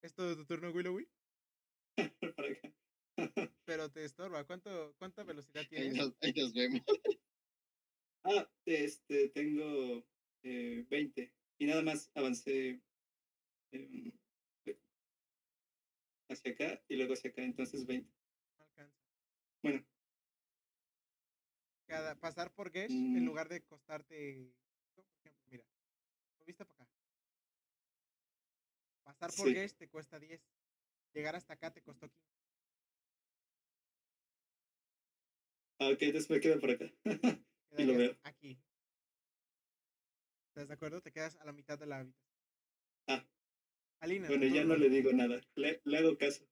[0.03, 0.71] ¿Es todo tu turno,
[2.21, 2.73] acá.
[3.65, 4.43] Pero te estorba.
[4.45, 5.95] ¿Cuánto, ¿Cuánta velocidad Ahí tienes?
[5.95, 6.81] nos, ahí nos vemos.
[8.29, 10.05] Ah, este, tengo
[10.43, 12.81] eh, 20 y nada más avancé
[13.71, 14.11] em,
[16.29, 18.11] hacia acá y luego hacia acá, entonces 20.
[18.59, 18.99] No alcanza.
[19.63, 19.85] Bueno,
[21.87, 24.53] Cada, pasar por Gesh, en lugar de costarte.
[24.93, 25.63] Por ejemplo, mira.
[26.39, 26.91] ¿Moviste para acá?
[29.03, 29.53] Pasar por Sí.
[29.53, 30.41] Gesh te cuesta 10.
[31.13, 32.27] Llegar hasta acá te costó 15.
[35.79, 36.91] ah, ok, entonces me quedo por acá.
[37.77, 38.17] Y lo veo.
[38.23, 38.59] aquí.
[40.49, 41.01] ¿Estás de acuerdo?
[41.01, 42.27] Te quedas a la mitad de la habitación.
[43.07, 43.23] Ah.
[43.99, 46.43] Alina, bueno, ya no le digo nada, le, le hago caso.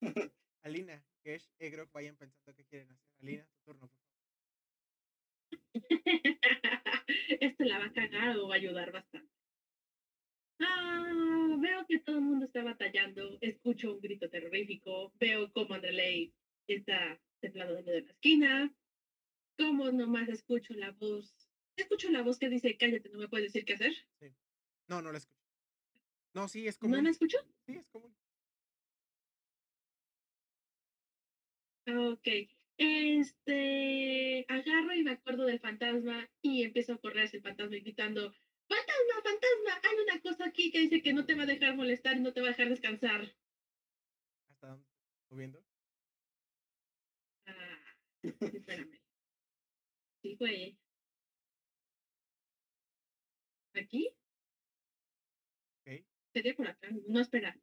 [0.62, 3.10] Alina, Gesh, Egrok, vayan pensando qué quieren hacer.
[3.20, 3.90] Alina, tu turno.
[7.40, 9.30] Esto la va a cagar o va a ayudar bastante.
[10.60, 13.38] Ah, veo que todo el mundo está batallando.
[13.40, 15.12] Escucho un grito terrorífico.
[15.18, 16.34] Veo cómo Andreley
[16.66, 18.74] está temblando de la esquina.
[19.58, 21.34] Cómo nomás escucho la voz.
[21.76, 23.92] Escucho la voz que dice, cállate, no me puedes decir qué hacer.
[24.88, 25.40] No, no la escucho.
[26.34, 27.04] No, sí, es ¿No común.
[27.04, 27.38] la escucho?
[27.66, 28.14] Sí, es común.
[31.86, 32.28] Ok.
[32.76, 33.99] Este,
[34.48, 38.32] agarro y me acuerdo del fantasma y empiezo a correr hacia el fantasma gritando,
[38.68, 42.16] fantasma, fantasma, hay una cosa aquí que dice que no te va a dejar molestar
[42.16, 43.22] y no te va a dejar descansar.
[44.48, 45.64] ¿Hasta dónde estás moviendo?
[47.46, 49.00] Ah, espérame.
[50.22, 50.78] Sí, güey.
[53.74, 54.10] ¿Aquí?
[55.86, 56.04] Ok.
[56.34, 56.88] Sería por acá.
[57.08, 57.56] No, espera.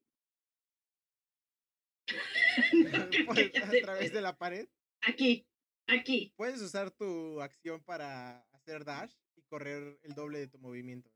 [3.27, 3.59] Por- Cállate.
[3.79, 4.67] a través de la pared.
[5.01, 5.45] Aquí,
[5.87, 6.33] aquí.
[6.35, 11.09] Puedes usar tu acción para hacer dash y correr el doble de tu movimiento.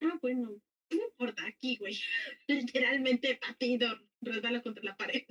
[0.00, 0.60] Ah, bueno.
[0.90, 1.98] No importa, aquí, güey.
[2.48, 3.88] Literalmente patido,
[4.20, 5.26] resbalo contra la pared.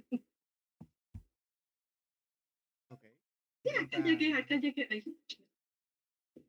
[2.89, 3.03] Ok.
[3.63, 4.87] Sí, acá llegué, acá llegué.
[4.89, 5.03] Ay,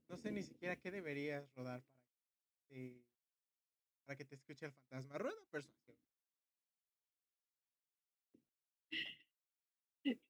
[0.09, 3.05] No sé ni siquiera qué deberías rodar para que te
[4.05, 5.19] para que te escuche el fantasma.
[5.19, 5.97] Rueda persuasión.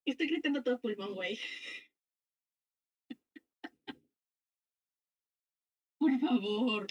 [0.05, 1.39] Estoy gritando todo pulmón, güey.
[5.99, 6.87] Por favor.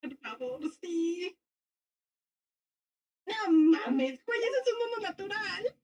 [0.00, 1.36] Por favor, sí.
[3.26, 5.76] No mames, güey, eso es un mundo natural.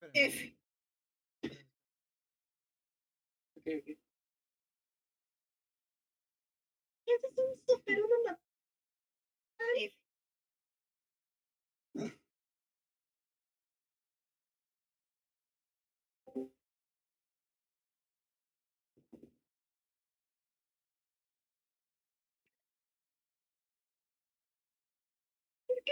[0.00, 0.56] Espérame, F.
[1.42, 1.68] espérame.
[3.56, 3.98] Ok, ok.
[7.06, 8.40] Eso es un super mundo natural.
[9.76, 10.01] F.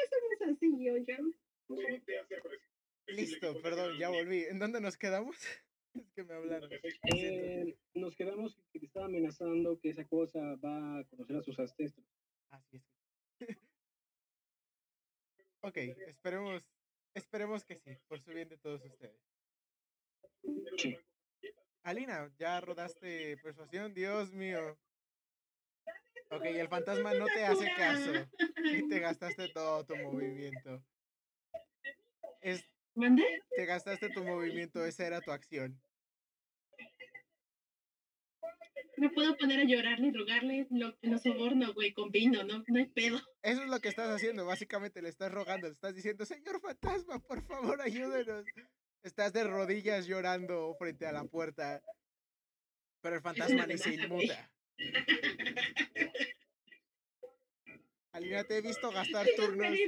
[0.09, 1.35] ¿Por qué somos así, oigan?
[3.07, 4.45] Listo, perdón, ya volví.
[4.45, 5.37] ¿En dónde nos quedamos?
[5.93, 6.71] Es que me hablaron.
[7.17, 11.59] Eh, nos quedamos que te estaba amenazando que esa cosa va a conocer a sus
[11.59, 12.07] ancestros.
[12.51, 12.85] Así es.
[15.63, 16.65] ok, esperemos,
[17.13, 19.21] esperemos que sí, por su bien de todos ustedes.
[20.77, 20.97] Sí.
[21.83, 24.79] Alina, ya rodaste persuasión, Dios mío.
[26.41, 28.13] Ok, el fantasma no te hace caso
[28.65, 30.83] y te gastaste todo tu movimiento.
[32.41, 33.25] Es, ¿Mande?
[33.55, 35.79] te gastaste tu movimiento, esa era tu acción.
[38.97, 42.65] Me puedo poner a llorarle y rogarle lo, lo soborno, güey, con vino, ¿no?
[42.67, 43.21] No hay pedo.
[43.43, 47.19] Eso es lo que estás haciendo, básicamente le estás rogando, le estás diciendo, señor fantasma,
[47.19, 48.47] por favor, ayúdenos.
[49.03, 51.83] Estás de rodillas llorando frente a la puerta,
[53.03, 54.51] pero el fantasma ni se inmuta.
[58.13, 59.79] Alina, te he visto gastar Nos turnos,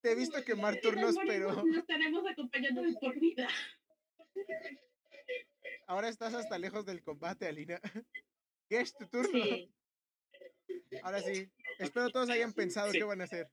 [0.00, 3.48] te he visto quemar turnos, pero Nos estaremos acompañando de por vida.
[5.86, 7.80] ahora estás hasta lejos del combate, Alina.
[8.68, 9.44] ¿Qué es tu turno?
[9.44, 9.70] Sí.
[11.02, 12.98] Ahora sí, espero todos hayan pensado Sí.
[12.98, 13.50] qué van a hacer.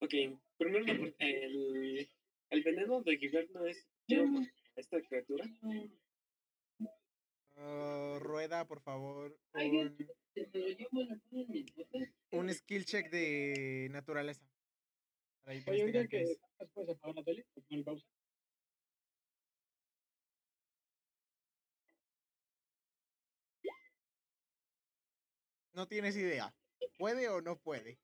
[0.00, 0.12] Ok,
[0.58, 2.08] primero el,
[2.50, 5.44] el veneno de Giverno es Yo- lleva contra esta criatura.
[7.56, 9.96] Ah, rueda, por favor, un,
[12.32, 14.44] un skill check de naturaleza.
[15.44, 16.38] Para Oye, que es.
[16.38, 18.06] sacas, puedes apagar la tele, poner pausa.
[25.74, 26.54] No tienes idea.
[26.98, 27.98] ¿Puede o no puede?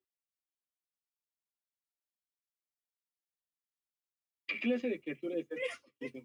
[4.47, 6.19] ¿Qué clase de criatura es esta?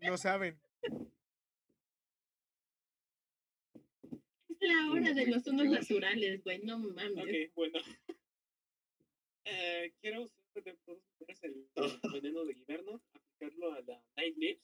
[0.00, 0.60] No saben.
[4.62, 7.48] la hora de los unos naturales, güey, no mames.
[7.48, 7.78] Ok, bueno.
[9.44, 11.68] Eh, quiero usar de maneras el,
[12.22, 14.62] veneno de Giverno, aplicarlo a la Night Lips.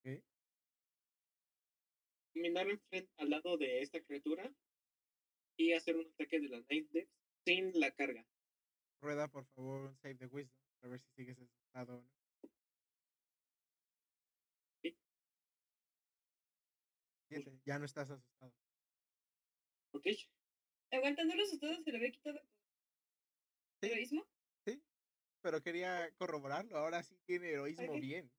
[0.00, 0.24] Ok.
[2.34, 4.52] Caminar enfrente, al lado de esta criatura
[5.56, 7.12] y hacer un ataque de la Night Lips
[7.44, 8.26] sin la carga.
[9.00, 10.58] Rueda, por favor, un save de wisdom.
[10.82, 12.17] A ver si sigues asustado o no.
[17.68, 18.54] Ya no estás asustado.
[19.92, 20.06] ¿Ok?
[20.90, 22.40] Aguantando los asustados se le había quitado
[23.82, 23.90] Sí.
[23.90, 24.26] heroísmo.
[25.42, 26.78] Pero quería corroborarlo.
[26.78, 28.32] Ahora sí tiene heroísmo bien.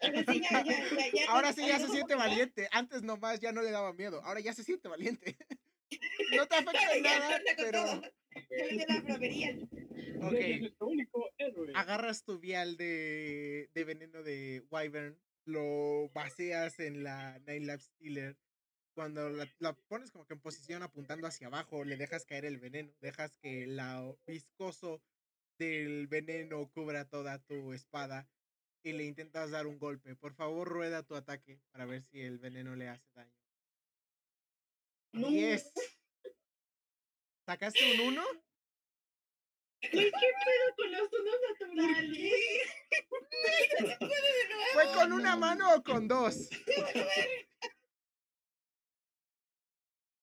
[0.00, 1.22] Ahora sí, ya, ya, ya, ya.
[1.30, 2.68] Ahora sí ya se siente valiente.
[2.70, 4.22] Antes nomás ya no le daba miedo.
[4.24, 5.36] Ahora ya se siente valiente.
[6.36, 7.84] No te afecta en nada, pero.
[7.84, 8.12] la.
[10.28, 10.34] Ok.
[11.74, 15.18] Agarras tu vial de, de veneno de Wyvern,
[15.48, 18.36] lo vacías en la Night Lab Stealer.
[18.94, 22.58] Cuando la, la pones como que en posición apuntando hacia abajo, le dejas caer el
[22.58, 23.80] veneno, dejas que el
[24.26, 25.00] viscoso
[25.58, 28.28] del veneno cubra toda tu espada
[28.82, 30.16] y le intentas dar un golpe.
[30.16, 33.32] Por favor, rueda tu ataque para ver si el veneno le hace daño.
[35.12, 35.28] No.
[35.28, 35.72] 10.
[37.46, 38.24] ¿Sacaste un 1?
[39.80, 42.32] Güey, ¿qué pedo con los unos naturales?
[44.74, 46.48] ¿Fue con una mano o con dos?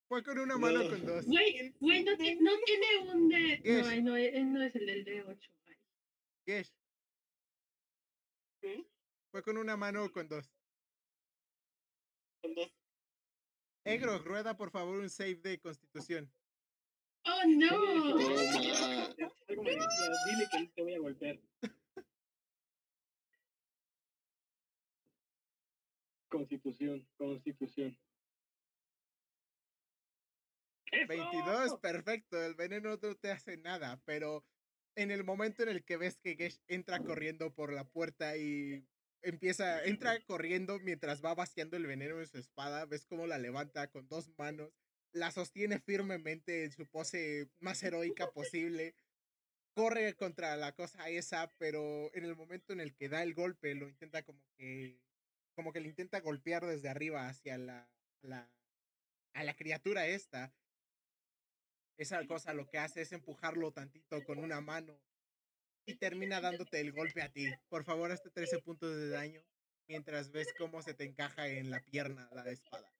[0.08, 1.26] Fue con una mano o con dos.
[1.26, 3.60] Güey, güey, no, ti- no tiene un de...
[3.62, 5.50] ¿Qué No, no, él no es el del D8.
[5.66, 5.74] ay.
[6.46, 6.72] Gesh.
[8.62, 8.82] ¿Mm?
[9.32, 10.52] ¿Fue con una mano o con dos?
[12.42, 12.70] Con dos.
[13.84, 16.32] Egro, rueda por favor un save de constitución.
[17.26, 18.18] ¡Oh, no!
[19.48, 21.38] Dile que no te voy a golpear.
[26.28, 27.98] Constitución, constitución.
[30.92, 31.08] ¡Eso!
[31.08, 32.42] 22, perfecto.
[32.42, 34.44] El veneno no te hace nada, pero
[34.94, 38.86] en el momento en el que ves que Gesh entra corriendo por la puerta y
[39.22, 43.88] empieza, entra corriendo mientras va vaciando el veneno en su espada, ves cómo la levanta
[43.88, 44.72] con dos manos
[45.12, 48.94] la sostiene firmemente en su pose más heroica posible.
[49.74, 53.74] Corre contra la cosa esa, pero en el momento en el que da el golpe,
[53.74, 55.00] lo intenta como que.
[55.54, 57.88] como que le intenta golpear desde arriba hacia la.
[58.22, 58.50] la
[59.34, 60.54] a la criatura esta.
[61.98, 64.98] Esa cosa lo que hace es empujarlo tantito con una mano
[65.86, 67.46] y termina dándote el golpe a ti.
[67.68, 69.42] Por favor, hazte 13 puntos de daño
[69.88, 72.95] mientras ves cómo se te encaja en la pierna la espada.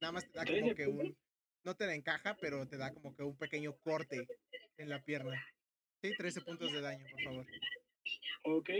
[0.00, 1.16] Nada más te da como 13 que un...
[1.64, 4.26] No te la encaja, pero te da como que un pequeño corte
[4.76, 5.44] en la pierna.
[6.00, 7.46] Sí, 13 puntos de daño, por favor.
[8.44, 8.70] Ok.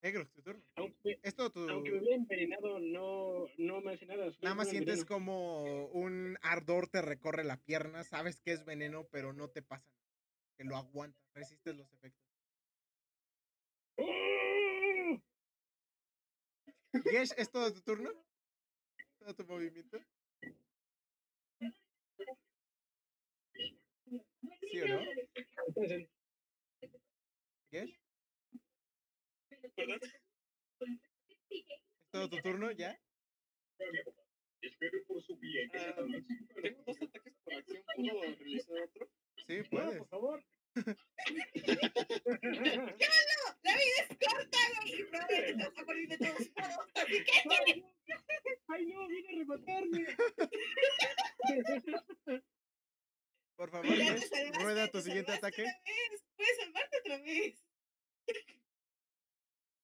[0.00, 0.64] Egrox, tu turno.
[0.76, 1.68] Aunque, Esto tu...
[1.68, 4.32] aunque me hubiera envenenado, no, no me hace nada.
[4.40, 5.08] Nada más sientes veneno.
[5.08, 8.04] como un ardor te recorre la pierna.
[8.04, 9.98] Sabes que es veneno, pero no te pasa nada.
[10.56, 11.18] Que lo aguanta.
[11.34, 12.24] Resistes los efectos.
[13.96, 15.20] ¡Oh!
[17.12, 18.10] Yesh, ¿es todo tu turno?
[19.18, 19.98] ¿Todo tu movimiento?
[24.70, 25.00] ¿Sí o no?
[27.70, 27.98] ¿Yesh?
[29.74, 30.00] ¿Perdón?
[31.50, 32.98] ¿Es todo tu turno ya?
[33.80, 33.86] Ah,
[36.62, 37.82] tengo dos ataques por acción.
[37.96, 39.08] ¿Puedo realizar otro?
[39.46, 39.98] Sí, puedes.
[39.98, 40.44] por favor.
[43.62, 45.00] La vida es corta, güey.
[45.00, 46.86] y Probablemente te vas a morir de todos modos.
[46.94, 47.32] Así que.
[47.48, 47.88] ¡Ay, no!
[48.68, 49.08] ¡Ay, no!
[49.08, 50.06] ¡Viene a rematarme!
[53.58, 55.64] Por favor, salvaste, rueda tu te siguiente ataque.
[56.36, 57.60] Puedes salvarte otra vez.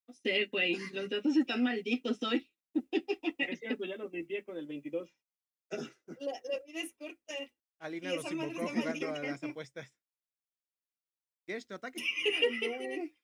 [0.07, 0.77] No sé, güey.
[0.93, 2.49] Los datos están malditos hoy.
[3.39, 5.13] Es cierto, ya los limpié con el 22.
[5.71, 7.35] La, la vida es corta.
[7.81, 9.93] Alina los invocó jugando a las apuestas.
[11.47, 12.01] Yesh, tu ataque.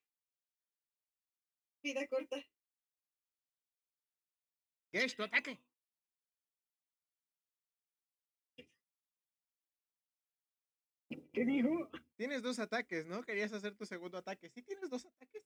[1.85, 2.45] Vida corta.
[4.93, 5.61] Yesh, tu ataque.
[11.41, 11.89] ¿Qué dijo?
[12.17, 13.23] Tienes dos ataques, ¿no?
[13.23, 14.51] Querías hacer tu segundo ataque.
[14.51, 15.43] ¿Sí tienes dos ataques?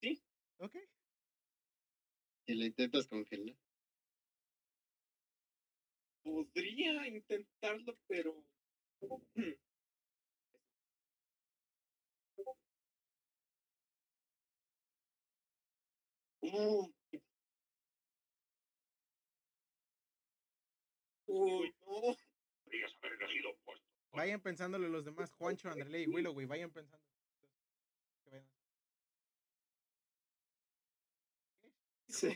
[0.00, 0.22] Sí.
[0.58, 0.76] Ok.
[2.46, 3.56] Si le intentas congelar.
[6.22, 8.44] Podría intentarlo, pero.
[21.26, 21.74] Uy.
[24.14, 25.32] Vayan pensándolo los demás.
[25.32, 26.46] Juancho, Andrele y Willow, güey.
[26.46, 27.04] Vayan pensando.
[32.08, 32.28] Sí.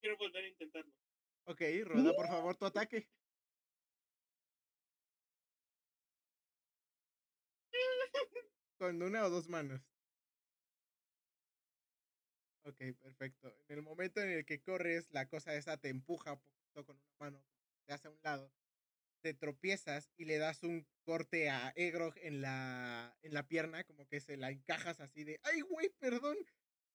[0.00, 0.92] Quiero volver a intentarlo.
[1.44, 3.08] Ok, rueda por favor tu ataque.
[8.78, 9.80] Con una o dos manos.
[12.64, 13.56] Ok, perfecto.
[13.68, 16.96] En el momento en el que corres, la cosa esa te empuja un poquito con
[16.96, 17.44] una mano,
[17.86, 18.52] te hace a un lado,
[19.22, 24.06] te tropiezas y le das un corte a Egrog en la, en la pierna, como
[24.08, 26.36] que se la encajas así de, ¡ay, güey, perdón!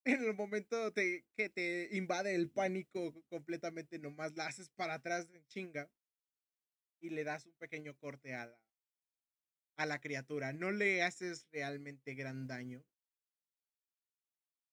[0.05, 5.29] En el momento te- que te invade el pánico completamente, nomás la haces para atrás
[5.33, 5.91] en chinga
[7.01, 8.59] y le das un pequeño corte a la,
[9.77, 10.53] a la criatura.
[10.53, 12.85] No le haces realmente gran daño.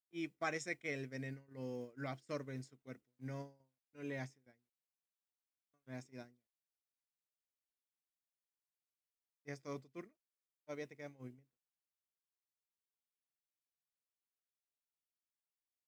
[0.09, 3.05] Y parece que el veneno lo, lo absorbe en su cuerpo.
[3.17, 3.55] No,
[3.93, 4.59] no le hace daño.
[5.85, 6.44] No le hace daño.
[9.45, 10.11] ¿Ya es todo tu turno?
[10.65, 11.53] Todavía te queda movimiento.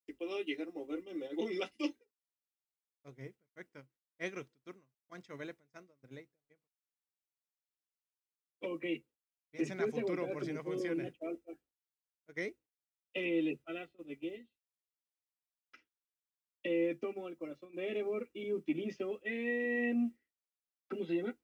[0.06, 1.72] Si puedo llegar a moverme, me hago a un lado.
[3.04, 3.18] Ok,
[3.52, 3.88] perfecto.
[4.18, 4.82] Egrog, tu turno.
[5.08, 5.92] Juancho, vele pensando.
[5.94, 6.60] Andreley también.
[8.60, 8.84] Ok.
[9.50, 11.08] Piensen a después de futuro por si no funciona.
[12.28, 12.38] ¿Ok?
[13.14, 14.48] El espadazo de Gesh.
[16.62, 19.20] Eh, tomo el corazón de Erebor y utilizo.
[19.22, 20.12] em,
[20.88, 21.38] ¿Cómo se llama?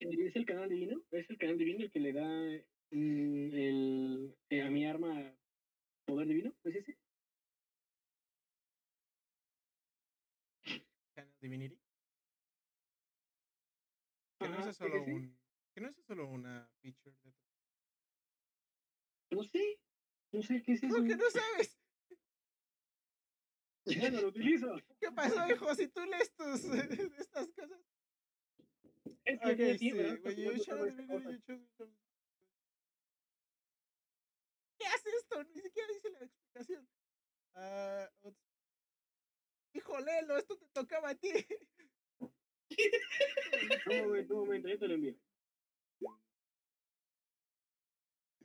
[0.00, 1.02] Eh, ¿Es el canal divino?
[1.10, 2.28] ¿Es el canal divino el que le da
[2.90, 5.34] mm, el, eh, a mi arma
[6.06, 6.54] poder divino?
[6.64, 6.98] ¿Es ese?
[11.14, 11.80] Channel Divinity.
[14.38, 15.10] Que no es solo sí.
[15.10, 15.38] un.
[15.74, 17.34] Que no es solo una feature de.
[19.30, 19.80] No sé.
[20.32, 20.94] No sé qué es eso.
[20.94, 21.78] ¿Cómo que no sabes?
[23.88, 24.76] Bueno, lo utilizo.
[25.00, 25.74] ¿Qué pasó, hijo?
[25.74, 26.62] Si tú lees tus,
[27.18, 27.80] estas cosas.
[29.28, 30.18] Es que Ok, no sí, tiene, ¿verdad?
[30.22, 31.30] güey, Está you jugando channel toda esta divinity, cosa.
[31.30, 31.98] you choose- choose-
[34.78, 35.44] ¿Qué hace esto?
[35.44, 36.88] Ni siquiera dice la explicación.
[37.54, 38.38] Ah, ups.
[39.74, 41.30] hijo, léelo, esto te tocaba a ti.
[43.90, 45.14] Un momento, un momento, yo te lo envío.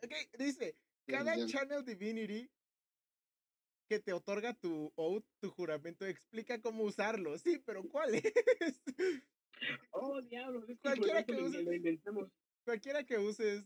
[0.04, 0.76] Ok, dice,
[1.08, 2.50] cada channel divinity
[3.88, 7.38] que te otorga tu oath, tu juramento, explica cómo usarlo.
[7.38, 8.34] Sí, pero ¿cuál es?
[9.92, 12.32] Oh, diablos, es que Cualquiera que juramento lo- inventamos.
[12.66, 13.66] cualquiera que uses,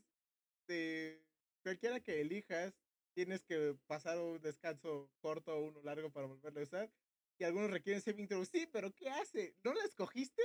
[0.68, 1.24] de,
[1.64, 2.74] cualquiera que elijas,
[3.16, 6.92] tienes que pasar un descanso corto o uno largo para volverlo a usar.
[7.40, 8.44] Y algunos requieren saving throw.
[8.46, 9.56] Sí, pero ¿qué hace?
[9.64, 10.42] ¿No la escogiste?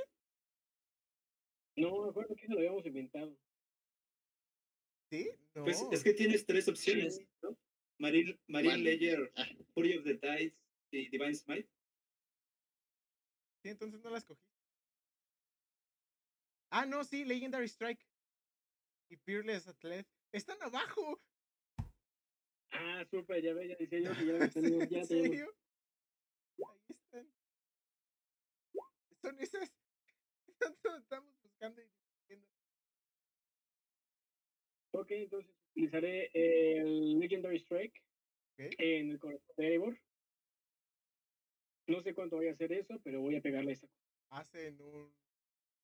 [1.76, 3.36] No, me acuerdo que eso lo habíamos inventado.
[5.10, 5.30] ¿Sí?
[5.54, 5.64] No.
[5.64, 7.56] Pues es que tienes tres opciones, ¿no?
[7.98, 9.46] Marine, Marine Ah.
[9.74, 10.54] Fury of the Tides
[10.90, 11.68] y Divine Smite.
[13.62, 14.42] Sí, entonces no la escogí.
[16.74, 18.02] Ah, no, sí, Legendary Strike.
[19.10, 20.08] Y Fearless Athlete.
[20.32, 21.20] Están abajo.
[22.70, 25.54] Ah, súper, ya ve, ya decía yo que ya lo tenemos, ya ¿En serio?
[26.56, 27.30] Ahí están.
[29.20, 29.70] Son esas.
[30.98, 32.48] Estamos buscando y diciendo.
[34.92, 38.02] Ok, entonces utilizaré el Legendary Strike
[38.56, 40.00] en el corazón de Erebor.
[41.86, 43.88] No sé cuánto voy a hacer eso, pero voy a pegarle esta.
[44.30, 45.21] Hacen un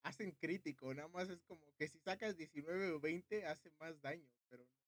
[0.02, 4.28] hacen crítico, nada más es como que si sacas 19 o 20 hace más daño,
[4.48, 4.78] pero no.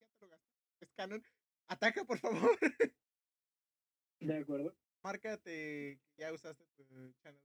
[0.00, 0.54] Ya te lo gastas.
[0.80, 1.24] Es canon.
[1.68, 2.58] Ataca, por favor.
[4.20, 4.76] De acuerdo.
[5.02, 6.84] Márcate que ya usaste tu
[7.22, 7.42] channel.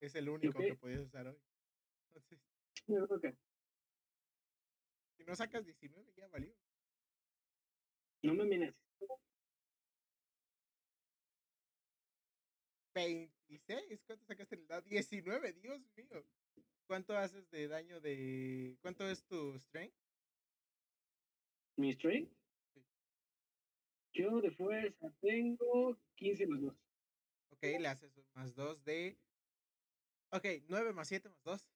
[0.00, 0.70] Es el único okay.
[0.70, 1.40] que podías usar hoy.
[2.86, 3.10] Entonces.
[3.10, 3.38] Okay.
[5.16, 6.54] Si no sacas 19, ya valió.
[8.22, 8.74] No me mires.
[12.94, 13.35] 20.
[13.48, 14.02] 16.
[14.06, 14.54] ¿Cuánto sacaste?
[14.54, 14.82] en el dado?
[14.82, 16.24] 19, Dios mío.
[16.86, 18.76] ¿Cuánto haces de daño de.
[18.80, 19.94] ¿Cuánto es tu strength?
[21.76, 22.32] ¿Mi strength?
[22.72, 22.84] Sí.
[24.14, 26.74] Yo de fuerza tengo 15 más 2.
[27.50, 29.18] Ok, le haces un más 2 de.
[30.30, 31.68] Ok, 9 más 7 más 2.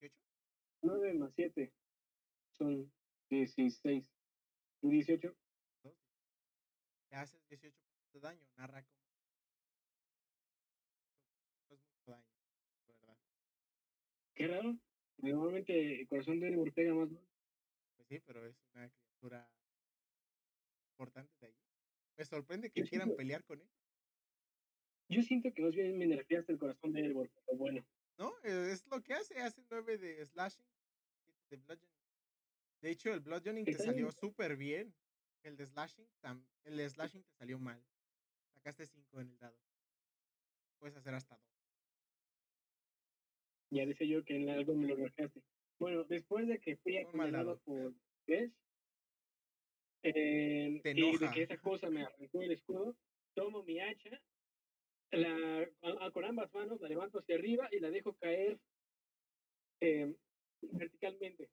[0.00, 0.14] 18.
[0.82, 1.72] 9 más 7
[2.52, 2.92] son
[3.28, 4.10] 16.
[4.82, 5.36] 18.
[7.10, 7.76] Le haces 18
[8.12, 8.99] de daño, narra con
[14.40, 14.74] Qué raro.
[15.18, 17.10] Normalmente el corazón de Erebor pega más.
[17.10, 17.20] ¿no?
[17.96, 19.50] Pues sí, pero es una criatura
[20.92, 21.54] importante de ahí.
[22.16, 23.68] Me sorprende que Yo quieran siento- pelear con él.
[25.10, 27.84] Yo siento que más bien me nerfeaste el corazón de Erebor, pero bueno.
[28.16, 28.32] ¿No?
[28.44, 29.38] Eh, Es lo que hace.
[29.42, 30.64] Hace 9 de slashing.
[31.50, 31.96] De bludgeoning.
[32.80, 34.94] De hecho, el bludgeoning te salió súper bien.
[35.42, 36.08] El de slashing,
[36.64, 37.82] el de slashing te salió mal.
[38.54, 39.58] Sacaste 5 en el dado.
[40.78, 41.49] Puedes hacer hasta 2.
[43.70, 45.40] Ya decía yo que en algo me lo nerfeaste.
[45.78, 47.94] Bueno, después de que fui apuñalado por
[50.02, 52.96] eh, Te y de que esa cosa me arrancó el escudo,
[53.34, 54.20] tomo mi hacha,
[55.10, 58.58] la, a- con ambas manos la levanto hacia arriba y la dejo caer
[59.80, 60.14] eh,
[60.60, 61.50] verticalmente,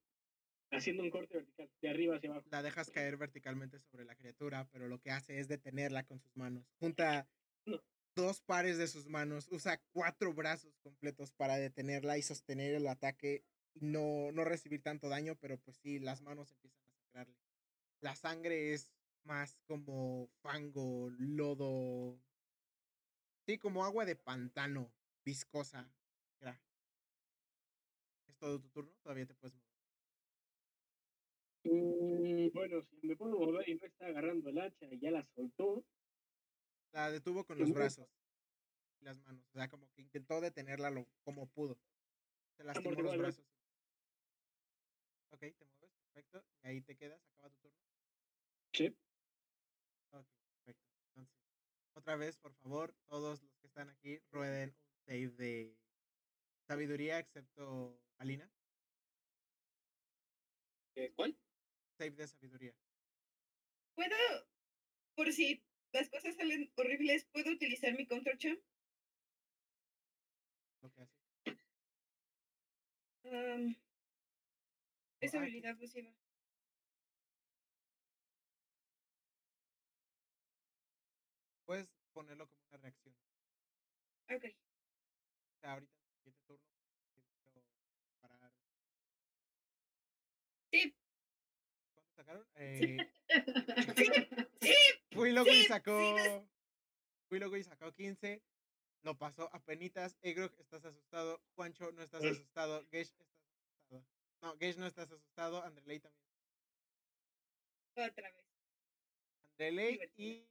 [0.72, 2.48] haciendo un corte vertical, de arriba hacia abajo.
[2.52, 6.36] La dejas caer verticalmente sobre la criatura, pero lo que hace es detenerla con sus
[6.36, 6.64] manos.
[6.80, 7.28] Junta
[7.66, 7.82] No.
[8.18, 9.48] Dos pares de sus manos.
[9.52, 13.46] Usa cuatro brazos completos para detenerla y sostener el ataque.
[13.76, 17.38] Y no, no recibir tanto daño, pero pues sí, las manos empiezan a sangrarle.
[18.02, 18.90] La sangre es
[19.24, 22.20] más como fango, lodo.
[23.46, 24.92] Sí, como agua de pantano,
[25.24, 25.90] viscosa.
[28.28, 28.92] ¿Es todo tu turno?
[29.04, 29.68] Todavía te puedes mover.
[32.54, 35.86] Bueno, si me puedo mover y no está agarrando el hacha y ya la soltó,
[36.92, 38.10] La detuvo con los brazos
[39.00, 39.46] y las manos.
[39.50, 41.80] O sea, como que intentó detenerla lo, como pudo.
[42.58, 43.46] Se lastimó los brazos.
[45.30, 46.44] Ok, te mueves, perfecto.
[46.64, 47.78] Y ahí te quedas, acaba tu turno.
[48.74, 48.98] sí,
[50.12, 50.88] Ok, perfecto.
[51.10, 51.36] Entonces,
[51.94, 55.78] otra vez, por favor, todos los que están aquí rueden un save de
[56.68, 58.50] sabiduría, excepto Alina.
[61.16, 61.38] ¿Cuál?
[61.98, 62.76] Save de sabiduría.
[63.94, 64.16] ¿Puedo,
[65.16, 68.60] por si las cosas salen horribles, ¿puedo utilizar mi control champ?
[70.82, 71.18] Lo que hace.
[73.26, 73.76] Am,
[75.20, 76.12] es Ah, habilidad pasiva.
[81.66, 83.16] Puedes ponerlo como una reacción.
[84.30, 84.46] Ok.
[84.46, 86.66] O sea, ahorita en el siguiente turno,
[88.22, 88.52] parar.
[90.72, 90.94] Sí,
[91.94, 92.48] ¿Cuánto sacaron?
[92.56, 92.98] Eh,
[94.62, 94.72] sí,
[95.16, 96.18] Willowy Sí, sacó.
[96.18, 96.48] sí,
[97.32, 98.42] Willowy sacó 15.
[99.04, 100.18] Lo pasó a penitas.
[100.22, 101.42] Egrog, estás asustado.
[101.56, 102.30] Juancho, no estás Eh.
[102.30, 102.86] asustado.
[102.90, 104.06] Gesh, estás asustado.
[104.42, 105.64] No, Gesh, no estás asustado.
[105.64, 106.24] Andreley también.
[107.96, 108.46] otra vez.
[109.52, 110.48] Andreley y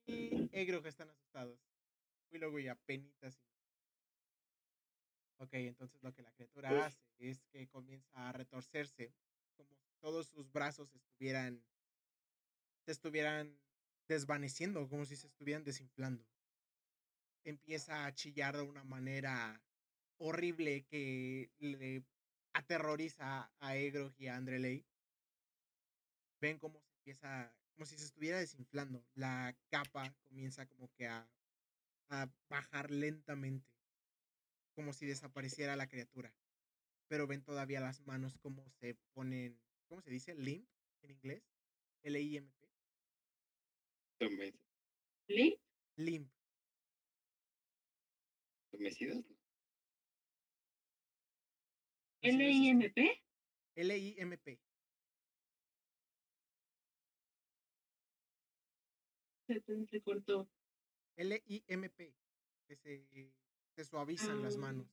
[0.52, 1.60] Egrog están asustados.
[2.32, 3.38] Willowy a penitas.
[5.38, 9.12] Ok, entonces lo que la criatura hace es que comienza a retorcerse.
[9.56, 11.62] Como si todos sus brazos estuvieran.
[12.86, 13.58] Se estuvieran
[14.06, 16.24] desvaneciendo, como si se estuvieran desinflando.
[17.44, 19.60] Empieza a chillar de una manera
[20.18, 22.04] horrible que le
[22.52, 24.86] aterroriza a Egrog y a Andreley.
[26.40, 29.04] Ven cómo se empieza, como si se estuviera desinflando.
[29.14, 31.28] La capa comienza como que a,
[32.08, 33.68] a bajar lentamente,
[34.76, 36.32] como si desapareciera la criatura.
[37.08, 40.36] Pero ven todavía las manos como se ponen, ¿cómo se dice?
[40.36, 40.68] Limp
[41.02, 41.42] en inglés.
[44.18, 44.54] L-I-M-P.
[45.98, 46.30] Limp.
[48.72, 49.24] Este,
[52.22, 53.22] L-I-M-P.
[53.76, 54.58] L-I-M-P.
[59.90, 60.48] Se, cortó.
[61.16, 62.14] L-I-M-P.
[62.66, 63.32] Que se,
[63.76, 64.60] se suavizan las Ah.
[64.60, 64.88] manos.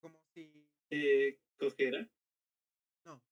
[0.00, 0.68] Como si.
[0.90, 2.08] Eh, cojera.
[3.04, 3.22] No.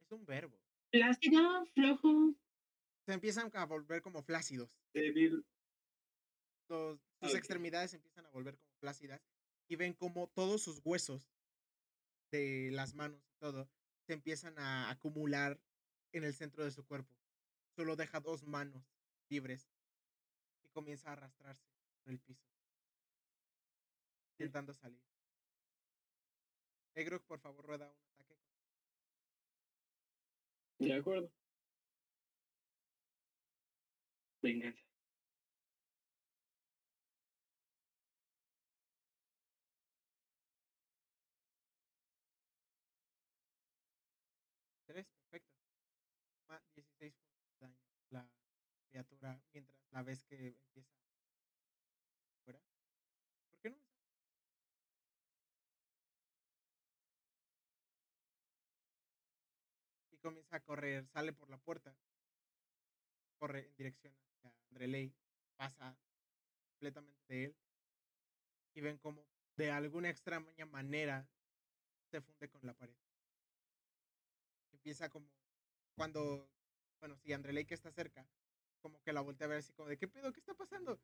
[0.00, 0.56] Es un verbo.
[0.90, 2.34] Plácido, flojo.
[3.08, 4.70] Se empiezan a volver como flácidos.
[4.92, 5.42] Débil.
[6.68, 9.22] Los- sus extremidades empiezan a volver como flácidas.
[9.66, 11.26] Y ven como todos sus huesos
[12.30, 13.66] de las manos y todo
[14.06, 15.58] se empiezan a acumular
[16.12, 17.16] en el centro de su cuerpo.
[17.76, 18.84] Solo deja dos manos
[19.30, 19.70] libres
[20.62, 21.66] y comienza a arrastrarse
[22.04, 22.46] por el piso,
[24.32, 25.02] intentando salir.
[26.94, 28.44] Egrog, por favor, rueda un ataque.
[30.78, 31.32] De acuerdo.
[34.42, 34.88] Venganza.
[44.86, 45.54] Tres, perfecto.
[46.46, 47.78] Toma 16 puntos de daño
[48.10, 48.28] la
[48.90, 50.90] criatura mientras la ves que empieza
[52.44, 52.60] fuera.
[53.50, 53.76] ¿Por qué no?
[60.10, 61.94] Y comienza a correr, sale por la puerta,
[63.38, 64.27] corre en dirección hacia
[64.70, 65.12] Andreley,
[65.56, 65.96] pasa
[66.70, 67.56] completamente de él
[68.74, 71.28] y ven como de alguna extraña manera
[72.10, 72.94] se funde con la pared
[74.78, 75.28] empieza como
[75.94, 76.48] cuando,
[77.00, 78.26] bueno, si Andreley que está cerca,
[78.80, 80.32] como que la voltea a ver así como de, ¿qué pedo?
[80.32, 81.00] ¿Qué está pasando?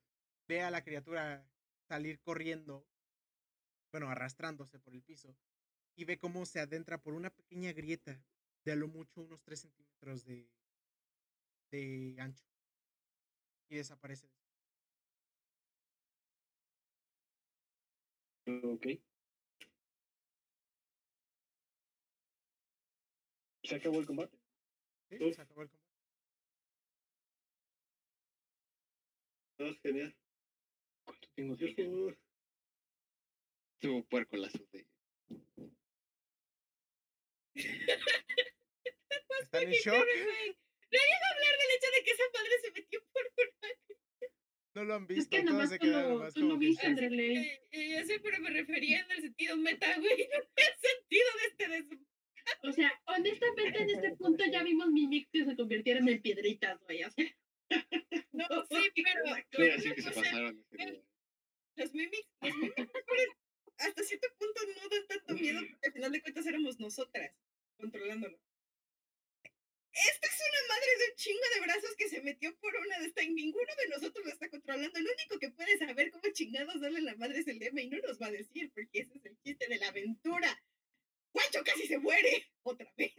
[0.49, 1.47] Ve a la criatura
[1.89, 2.87] salir corriendo,
[3.91, 5.37] bueno, arrastrándose por el piso,
[5.97, 8.25] y ve cómo se adentra por una pequeña grieta
[8.65, 10.49] de a lo mucho unos 3 centímetros de,
[11.71, 12.54] de ancho.
[13.75, 14.29] Y desaparece.
[18.47, 18.87] Ok.
[23.65, 24.39] Se acabó el combate.
[25.11, 25.17] ¿Sí?
[25.21, 25.35] Uf.
[25.35, 25.91] Se acabó el combate.
[29.59, 30.15] Oh, genial.
[31.05, 31.75] ¿Cuánto tengo de?
[31.75, 32.17] Yujú.
[33.73, 34.87] Estuvo puerco la de.
[39.43, 40.07] ¿Están en shock?
[40.95, 42.94] Nadie va a hablar del hecho de que esa madre se metió.
[44.75, 46.87] No lo han Es visto, que todos nomás se tú lo, nomás tú que viste.
[46.87, 47.45] Andreley.
[48.07, 51.69] Sé, pero me refería en el sentido meta, güey, no en el sentido de este
[51.69, 51.87] des...
[52.63, 57.05] O sea, honestamente en este punto ya vimos mimics que se convirtieron en piedritas, güey.
[57.05, 57.25] O sea,
[58.33, 59.37] No, sí, pero...
[59.37, 60.65] Sí, pero que se pasaron.
[61.77, 63.05] Los mimics, los mimics
[63.79, 67.33] hasta cierto punto no dan tanto miedo porque al final de cuentas éramos nosotras
[67.77, 68.39] controlándolo.
[69.95, 73.07] Esta es una madre de un chingo de brazos que se metió por una de
[73.07, 74.99] estas y ninguno de nosotros lo está controlando.
[74.99, 77.99] El único que puede saber cómo chingados darle la madre es el Ema y no
[77.99, 80.63] nos va a decir porque ese es el chiste de la aventura.
[81.33, 82.47] ¡Guacho casi se muere!
[82.65, 83.13] Otra vez.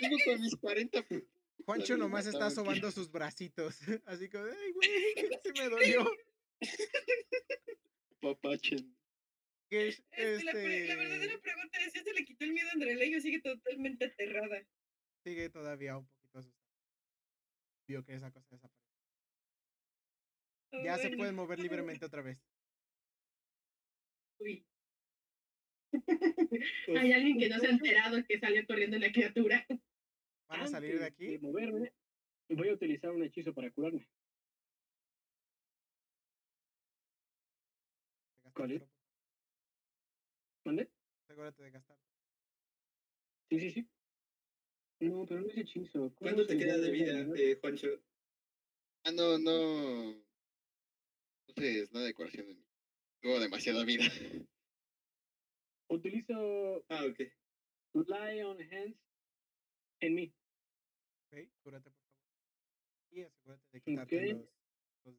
[0.00, 1.06] Tengo con mis 40.
[1.08, 1.26] pu-
[1.64, 3.76] Juancho nomás está sobando sus bracitos.
[4.06, 6.10] Así como, ay, güey, se me dolió.
[8.20, 8.95] Papachen.
[9.68, 12.68] Que es, Este, la, la este, verdadera pregunta es si se le quitó el miedo
[12.68, 14.62] a Andreley o sigue totalmente aterrada.
[15.24, 16.66] sigue todavía un poquito asustado.
[17.88, 18.86] Vio que esa cosa desapareció.
[20.72, 22.38] Oh, Ya se pueden mover libremente otra vez.
[24.38, 24.64] uy.
[27.00, 29.66] Hay alguien que no se ha enterado que salió corriendo la criatura.
[30.48, 31.38] Van a salir de aquí.
[31.38, 31.92] moverme,
[32.50, 34.06] voy a utilizar un hechizo para curarme.
[38.54, 38.95] ¿Cuál es?
[40.66, 40.90] ¿Mande?
[41.22, 41.96] Asegúrate de gastar.
[43.48, 43.88] Sí, sí, sí.
[44.98, 46.00] No, pero no es hechizo.
[46.00, 47.86] ¿Cómo ¿Cuánto te se queda de vida, eh, Juancho?
[49.04, 50.12] Ah, no, no.
[51.46, 52.64] No sé, nada de curación en mí.
[53.20, 54.04] Tengo demasiada vida.
[55.88, 57.20] Utilizo Ah, ok.
[57.94, 58.98] Lion Hands
[60.00, 60.34] en mí.
[61.30, 62.16] Ok, cúrate por favor.
[63.12, 64.22] Y asegúrate de quitarte Ok.
[64.32, 64.48] los,
[65.04, 65.14] los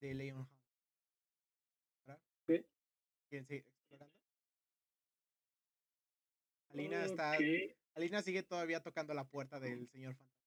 [0.00, 0.50] de, de Leon Hunt.
[2.04, 2.20] ¿Verdad?
[2.48, 2.66] Ok.
[3.28, 3.71] ¿Quieren seguir
[6.72, 7.36] Alina está.
[7.94, 10.42] Alina sigue todavía tocando la puerta del señor fantasma.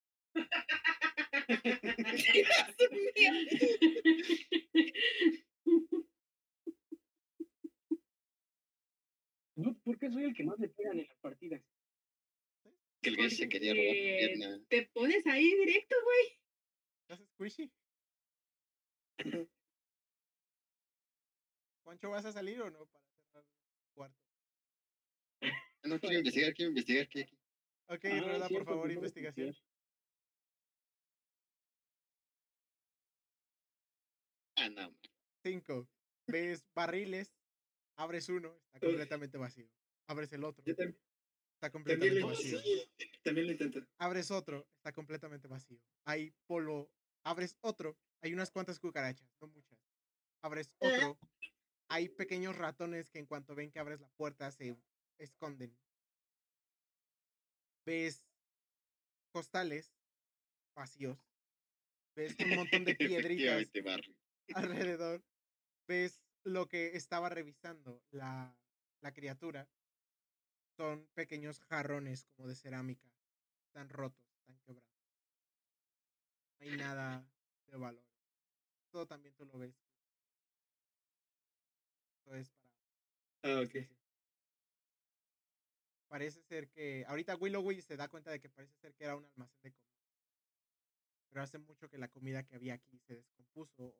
[9.84, 11.62] ¿por qué soy el que más le pegan en las partidas?
[13.02, 14.62] Que el Gesh se quería robar tu pierna.
[14.68, 16.40] Te pones ahí directo, güey.
[17.02, 17.72] ¿Estás squishy?
[21.84, 24.25] Juancho, ¿vas a salir o no para cerrar el cuarto?
[25.86, 27.08] No, quiero investigar, quiero investigar.
[27.10, 27.30] ¿qué-?
[27.88, 29.56] Ok, Ah, rueda por favor investigación.
[34.58, 34.96] Ah, no.
[35.44, 35.88] Cinco.
[36.28, 37.32] Ves barriles,
[37.98, 39.70] abres uno, está completamente vacío.
[40.08, 42.60] Abres el otro, Yo está también, completamente lo, vacío.
[43.24, 43.80] también lo intento.
[44.00, 45.80] Abres otro, está completamente vacío.
[46.06, 46.90] Hay polvo.
[47.24, 49.80] Abres otro, hay unas cuantas cucarachas, no muchas.
[50.44, 51.18] Abres otro,
[51.90, 54.78] hay pequeños ratones que en cuanto ven que abres la puerta se
[55.18, 55.78] esconden.
[57.86, 58.26] Ves
[59.32, 59.94] costales
[60.76, 61.20] vacíos.
[62.16, 63.70] Ves un montón de piedritas
[64.54, 65.24] alrededor.
[65.88, 68.58] Ves lo que estaba revisando la,
[69.02, 69.70] la criatura.
[70.78, 73.10] Son pequeños jarrones como de cerámica.
[73.68, 74.90] Están rotos, están quebrados.
[76.60, 77.30] No hay nada
[77.68, 78.06] de valor.
[78.92, 79.76] Todo también tú lo ves.
[82.18, 82.76] Esto es para
[83.44, 83.76] Ah, ok.
[86.08, 87.06] Parece ser que.
[87.08, 89.96] Ahorita Willowy se da cuenta de que parece ser que era un almacén de comida.
[91.30, 93.98] Pero hace mucho que la comida que había aquí se descompuso.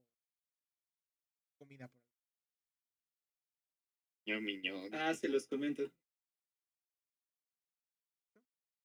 [1.48, 2.16] O comida por ahí.
[4.94, 5.92] Ah, se los comento.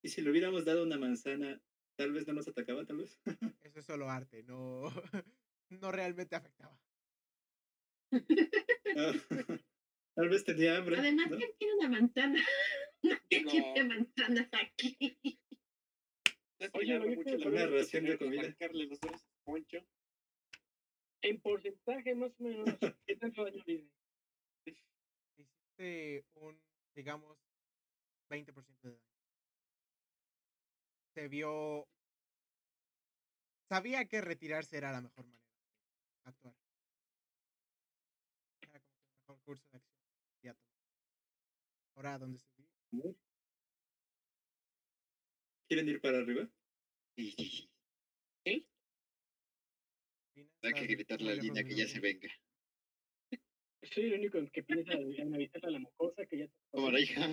[0.03, 1.61] Y si le hubiéramos dado una manzana,
[1.97, 3.19] tal vez no nos atacaba, tal vez.
[3.63, 4.83] Eso es solo arte, no,
[5.71, 6.79] no realmente afectaba.
[8.97, 9.13] Ah,
[10.17, 10.99] tal vez tenía hambre.
[10.99, 11.37] Además, ¿no?
[11.37, 12.45] ¿quién tiene una manzana?
[13.03, 15.39] Nadie Digo- quiere manzanas aquí.
[16.75, 18.43] Oye, mucho la Una ración de comida.
[18.43, 19.79] los dedos a Poncho.
[21.23, 22.67] En porcentaje, más o menos,
[23.07, 23.91] ¿qué tanto daño le hice?
[25.37, 26.61] Hiciste un,
[26.95, 27.39] digamos,
[28.29, 29.03] 20% de daño.
[31.15, 31.89] Se vio.
[33.69, 35.45] Sabía que retirarse era la mejor manera
[36.25, 36.55] de actuar.
[38.63, 39.79] Era como que el mejor curso de
[40.49, 40.59] acción.
[41.95, 42.51] Ahora, ¿dónde se
[45.69, 46.49] ¿Quieren ir para arriba?
[47.17, 47.71] Sí, sí,
[48.45, 48.67] sí.
[50.35, 52.29] Lina, Hay que gritarle a Lina del que ya se venga.
[53.83, 57.29] Soy el único que piensa en avisar a la mocosa que ya te la hija.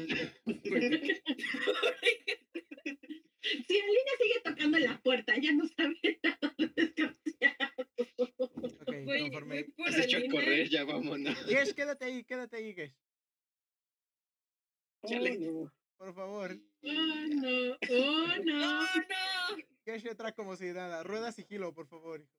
[3.48, 7.88] Si Alina sigue tocando la puerta, ya no sabe nada desgraciado.
[8.18, 9.68] Ok, conforme.
[9.86, 11.38] Has hecho correr, ya vámonos.
[11.46, 12.76] Gesh, quédate ahí, quédate ahí,
[15.02, 15.38] Oh, Chale.
[15.38, 15.72] no.
[15.98, 16.52] Por favor.
[16.52, 16.88] Oh,
[17.30, 17.78] no.
[17.90, 18.82] Oh, no.
[18.82, 19.64] ¡Oh, no!
[19.86, 21.04] Gesh entra como si nada.
[21.04, 22.22] Rueda sigilo, por favor.
[22.22, 22.32] hijo.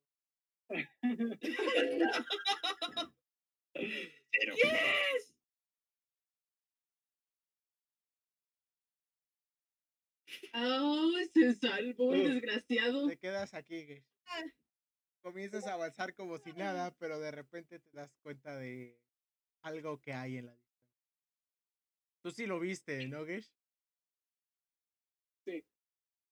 [4.31, 5.35] Pero, ¡Yes!
[10.55, 13.09] Oh, se salvó el desgraciado.
[13.09, 14.05] Te quedas aquí, Gesh.
[15.23, 19.01] Comienzas a avanzar como si nada, pero de repente te das cuenta de
[19.63, 20.68] algo que hay en la distancia.
[22.23, 23.51] Tú sí lo viste, ¿no, Gesh?
[25.45, 25.65] Sí.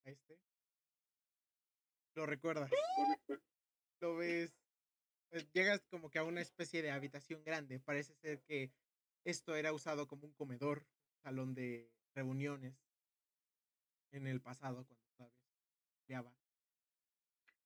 [0.04, 0.38] ¿A este?
[2.14, 2.70] Lo recuerdas.
[4.00, 4.52] Lo ves.
[5.30, 7.78] pues, llegas como que a una especie de habitación grande.
[7.78, 8.72] Parece ser que
[9.24, 10.86] esto era usado como un comedor,
[11.22, 12.74] salón de reuniones
[14.12, 15.42] en el pasado, cuando todavía
[16.06, 16.14] se.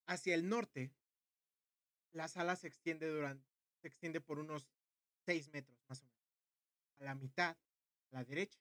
[0.06, 0.90] Hacia el norte,
[2.12, 3.46] la sala se extiende durante,
[3.80, 4.68] se extiende por unos
[5.26, 6.20] 6 metros más o menos.
[6.98, 7.56] A la mitad,
[8.10, 8.60] a la derecha,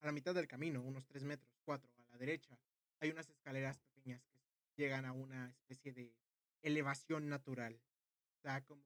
[0.00, 2.58] a la mitad del camino, unos 3 metros, 4, a la derecha,
[3.00, 6.14] hay unas escaleras pequeñas que llegan a una especie de
[6.62, 7.80] elevación natural.
[8.38, 8.84] O sea, como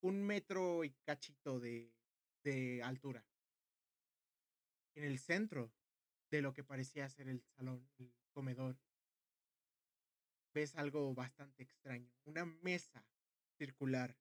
[0.00, 1.92] un metro y cachito de,
[2.42, 3.24] de altura.
[4.94, 5.72] En el centro
[6.30, 8.78] de lo que parecía ser el salón, el comedor,
[10.52, 12.10] ves algo bastante extraño.
[12.24, 13.04] Una mesa
[13.56, 14.16] circular.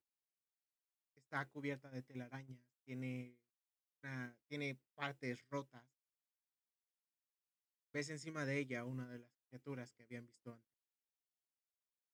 [1.16, 2.62] Está cubierta de telarañas.
[2.84, 3.38] Tiene,
[4.08, 5.84] una, tiene partes rotas.
[7.91, 10.78] Ves encima de ella una de las criaturas que habían visto antes.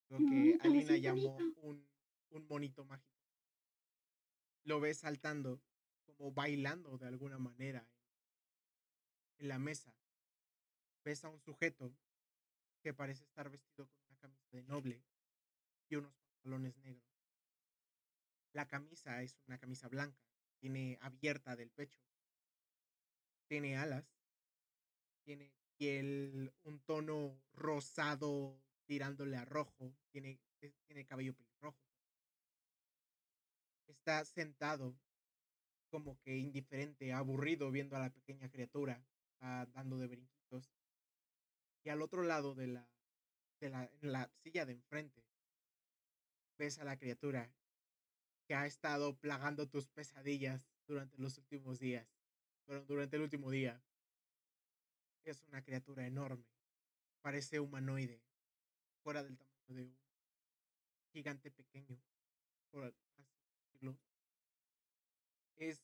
[0.09, 1.87] Lo que Alina llamó un,
[2.29, 3.11] un monito mágico.
[4.63, 5.61] Lo ves saltando,
[6.05, 7.87] como bailando de alguna manera
[9.37, 9.95] en la mesa.
[11.03, 11.93] Ves a un sujeto
[12.81, 15.03] que parece estar vestido con una camisa de noble
[15.89, 17.03] y unos pantalones negros.
[18.53, 20.32] La camisa es una camisa blanca,
[20.63, 21.99] tiene abierta del pecho,
[23.49, 24.05] tiene alas
[25.25, 29.93] Tiene piel, un tono rosado tirándole a rojo.
[30.09, 30.39] Tiene,
[30.87, 31.83] tiene cabello pelirrojo.
[33.87, 34.95] Está sentado
[35.89, 39.05] como que indiferente, aburrido viendo a la pequeña criatura
[39.41, 40.71] ah, dando de brinquitos.
[41.83, 42.89] Y al otro lado de la,
[43.59, 45.25] de la silla de enfrente,
[46.57, 47.53] ves a la criatura
[48.45, 52.07] que ha estado plagando tus pesadillas durante los últimos días,
[52.65, 53.81] bueno, durante el último día.
[55.23, 56.45] Es una criatura enorme,
[57.21, 58.21] parece humanoide,
[59.03, 59.97] fuera del tamaño de un
[61.13, 61.97] gigante pequeño,
[62.69, 63.97] por decirlo.
[65.55, 65.81] Es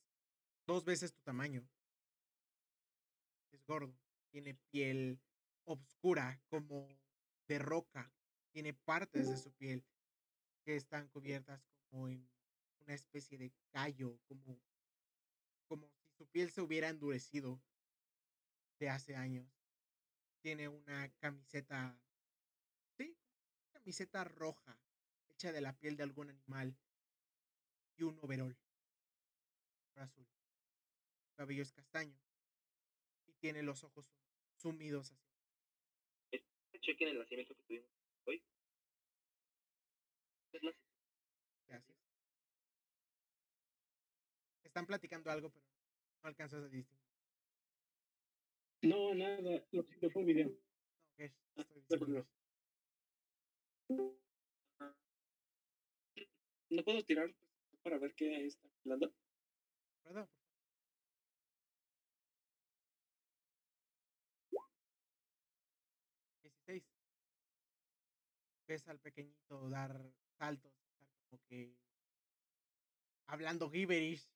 [0.66, 1.66] dos veces tu tamaño.
[3.52, 3.98] Es gordo,
[4.30, 5.18] tiene piel
[5.64, 6.88] oscura como
[7.48, 8.12] de roca,
[8.52, 9.84] tiene partes de su piel
[10.64, 12.28] que están cubiertas como en
[12.80, 14.60] una especie de callo, como,
[15.66, 17.62] como si su piel se hubiera endurecido
[18.78, 19.46] de hace años.
[20.42, 21.98] Tiene una camiseta,
[22.96, 23.16] sí,
[23.64, 24.78] una camiseta roja,
[25.28, 26.76] hecha de la piel de algún animal,
[27.96, 28.56] y un overol
[29.96, 30.26] azul.
[31.26, 32.18] Su cabello es castaño
[33.26, 34.10] y tiene los ojos
[34.56, 35.30] sumidos hacia
[36.80, 37.90] Chequen el nacimiento que tuvimos
[38.24, 38.42] hoy.
[41.68, 41.99] Gracias.
[44.70, 45.66] Están platicando algo, pero
[46.22, 47.04] no alcanzas a distinguir.
[48.82, 50.56] No, nada, lo siento, fue un video.
[51.56, 51.98] Ah, estoy
[56.70, 57.34] no puedo tirar
[57.82, 59.12] para ver qué está hablando.
[60.04, 60.28] ¿Verdad?
[68.68, 70.00] Ves al pequeñito dar
[70.38, 71.76] saltos, estar como que
[73.26, 74.30] hablando gibberish.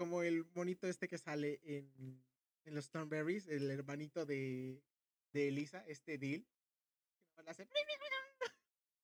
[0.00, 2.24] Como el monito este que sale en,
[2.64, 4.82] en los Thornberries, el hermanito de,
[5.30, 6.46] de Elisa, este Deal.
[7.44, 7.68] que hace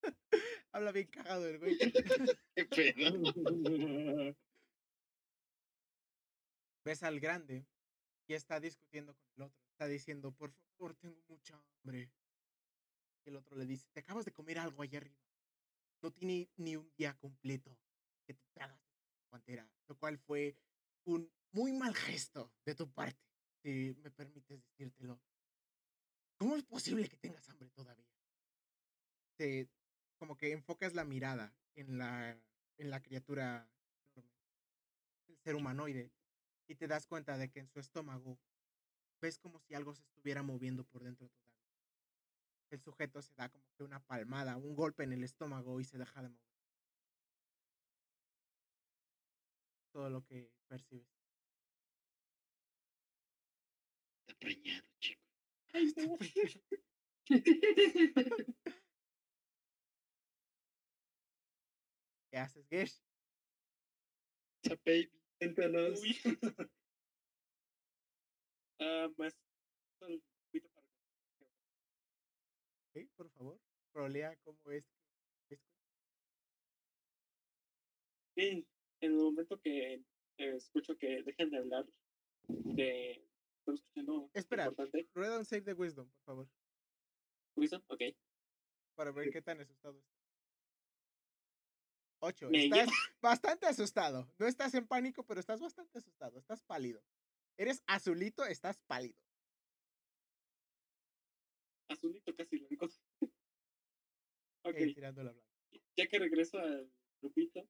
[0.72, 1.76] Habla bien cagado el güey.
[6.82, 7.66] Ves al grande
[8.26, 9.66] y está discutiendo con el otro.
[9.72, 12.10] Está diciendo, por favor, tengo mucha hambre.
[13.26, 15.20] Y el otro le dice, te acabas de comer algo allá arriba.
[16.00, 17.76] No tiene ni un día completo
[18.24, 19.70] que te tragas tu pantera.
[19.88, 20.56] Lo cual fue
[21.06, 23.20] un muy mal gesto de tu parte,
[23.62, 25.20] si me permites decírtelo.
[26.38, 28.12] ¿Cómo es posible que tengas hambre todavía?
[29.38, 29.70] Te,
[30.18, 32.38] como que enfocas la mirada en la,
[32.78, 33.70] en la criatura
[35.28, 36.12] el ser humanoide,
[36.68, 38.38] y te das cuenta de que en su estómago
[39.20, 41.56] ves como si algo se estuviera moviendo por dentro todavía.
[42.70, 46.22] El sujeto se da como una palmada, un golpe en el estómago y se deja
[46.22, 46.45] de mover.
[49.96, 51.08] Todo lo que percibes.
[54.28, 55.22] Está preñado, chico.
[55.72, 56.58] Está preñado.
[62.30, 63.00] ¿Qué haces, Gesh?
[64.62, 65.10] Esa baby.
[65.38, 66.02] Cuéntanos.
[66.02, 66.14] Uy.
[68.78, 69.08] Ah.
[73.16, 73.58] Por favor,
[73.94, 74.84] rolea cómo es.
[75.48, 75.60] que es-
[78.36, 78.66] Bien,
[79.00, 80.02] en el momento que eh,
[80.56, 81.86] escucho que dejan de hablar
[82.48, 83.24] de...
[83.58, 84.30] ¿Estamos escuchando?
[84.32, 84.72] Espera.
[85.14, 86.48] Rueda un save de wisdom, por favor,
[87.56, 87.82] ¿Wisdom?
[87.88, 88.02] Ok.
[88.94, 90.16] para ver qué tan asustado estás.
[92.20, 92.48] Ocho.
[92.50, 92.88] Me Estás
[93.20, 94.30] bastante asustado.
[94.38, 96.38] No estás en pánico, pero estás bastante asustado.
[96.38, 97.02] Estás pálido.
[97.58, 99.18] Eres azulito, estás pálido.
[101.88, 102.86] Azulito casi blanco.
[104.62, 104.74] ok.
[104.76, 105.48] Eh, tirando la blanca.
[105.96, 106.90] ya que regreso al
[107.20, 107.68] grupito,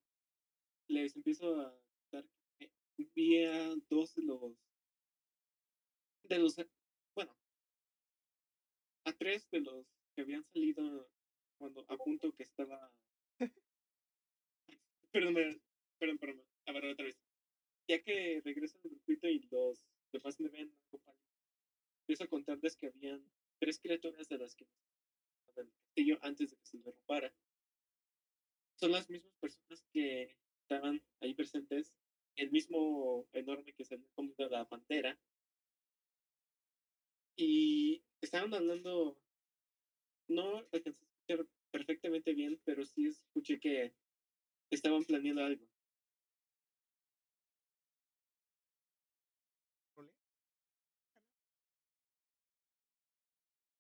[0.89, 1.79] les empiezo a
[2.11, 2.25] contar
[2.59, 2.71] que
[3.15, 4.57] vi a dos de los
[6.25, 6.57] de los
[7.15, 7.37] bueno
[9.05, 11.09] a tres de los que habían salido
[11.59, 12.93] cuando a punto que estaba
[15.13, 15.35] perdón
[15.99, 17.17] perdón perdón a ver otra vez.
[17.89, 20.73] Ya que regreso al grupito y los demás me ven
[22.01, 23.21] empiezo a contarles que habían
[23.59, 24.65] tres criaturas de las que
[25.57, 27.35] del castillo antes de que se derrumbara.
[28.79, 31.95] Son las mismas personas que estaban ahí presentes,
[32.37, 35.17] el mismo enorme que se había comido la pantera.
[37.37, 39.17] Y estaban hablando,
[40.29, 43.93] no alcancé a escuchar perfectamente bien, pero sí escuché que
[44.71, 45.67] estaban planeando algo.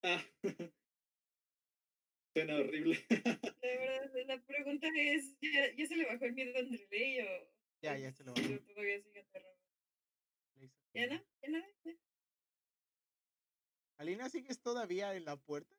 [0.02, 0.22] Ah.
[2.36, 3.02] Suena horrible.
[3.62, 7.50] La verdad, la pregunta es, ¿ya, ya se le bajó el miedo a Andreley o
[7.80, 9.56] Ya, ya se lo o todavía sigue aterrado?
[10.92, 11.24] ¿Ya no?
[11.40, 11.66] ¿Ya nada?
[11.82, 11.92] ¿Ya?
[13.96, 15.74] Alina, ¿sigues todavía en la puerta?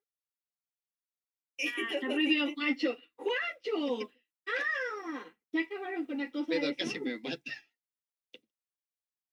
[2.03, 2.97] Ah, prohibido, Juancho.
[3.17, 4.11] ¡Juancho!
[4.47, 5.35] ¡Ah!
[5.51, 6.75] Ya acabaron con la cosa Pero esa.
[6.75, 7.51] casi me mata.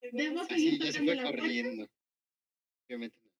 [0.02, 1.40] Debemos Así seguir ya se fue la puerta.
[1.40, 1.88] corriendo.
[2.86, 3.34] Obviamente no la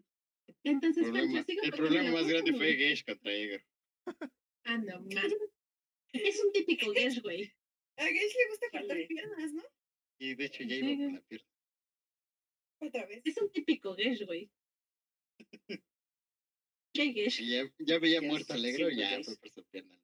[0.64, 3.64] entonces El problema, ¿sigo el tocando problema la más grande fue Gesh contra Egor.
[4.66, 5.32] Ah, no, más.
[6.14, 7.54] Es un típico guess, güey.
[7.98, 9.64] A Gage le gusta cortar piernas, ¿no?
[10.20, 11.48] Y de hecho ya iba por la pierna.
[12.80, 13.22] Otra vez.
[13.24, 14.50] Es un típico guess, güey.
[16.94, 17.40] ¿Qué guess?
[17.40, 19.40] Y ya, ya veía Ya muerto y ya fue Gesh.
[19.40, 20.00] por su pierna.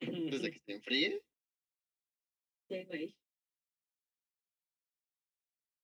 [0.00, 1.22] Desde que se enfríe,
[2.68, 3.14] Sí, güey.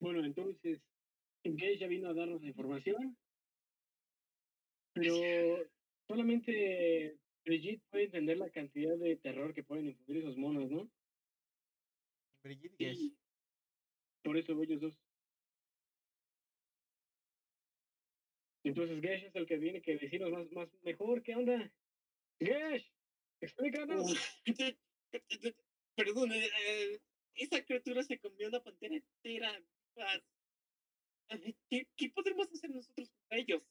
[0.01, 0.80] Bueno, entonces,
[1.45, 3.16] Gage ya vino a darnos la información.
[4.92, 5.66] Pero
[6.07, 10.90] solamente Brigitte puede entender la cantidad de terror que pueden infundir esos monos, ¿no?
[12.42, 12.84] Brigitte y.
[12.84, 13.16] Y
[14.22, 14.99] por eso ellos dos.
[18.62, 21.70] Entonces Gesh es el que tiene que decirnos más, más mejor, ¿qué onda?
[22.40, 22.90] Gesh,
[23.40, 24.14] explícanos.
[25.97, 27.01] Perdón, eh, eh,
[27.34, 29.62] esa criatura se comió una pantera entera.
[31.68, 33.62] ¿Qué, ¿Qué podemos hacer nosotros contra ellos?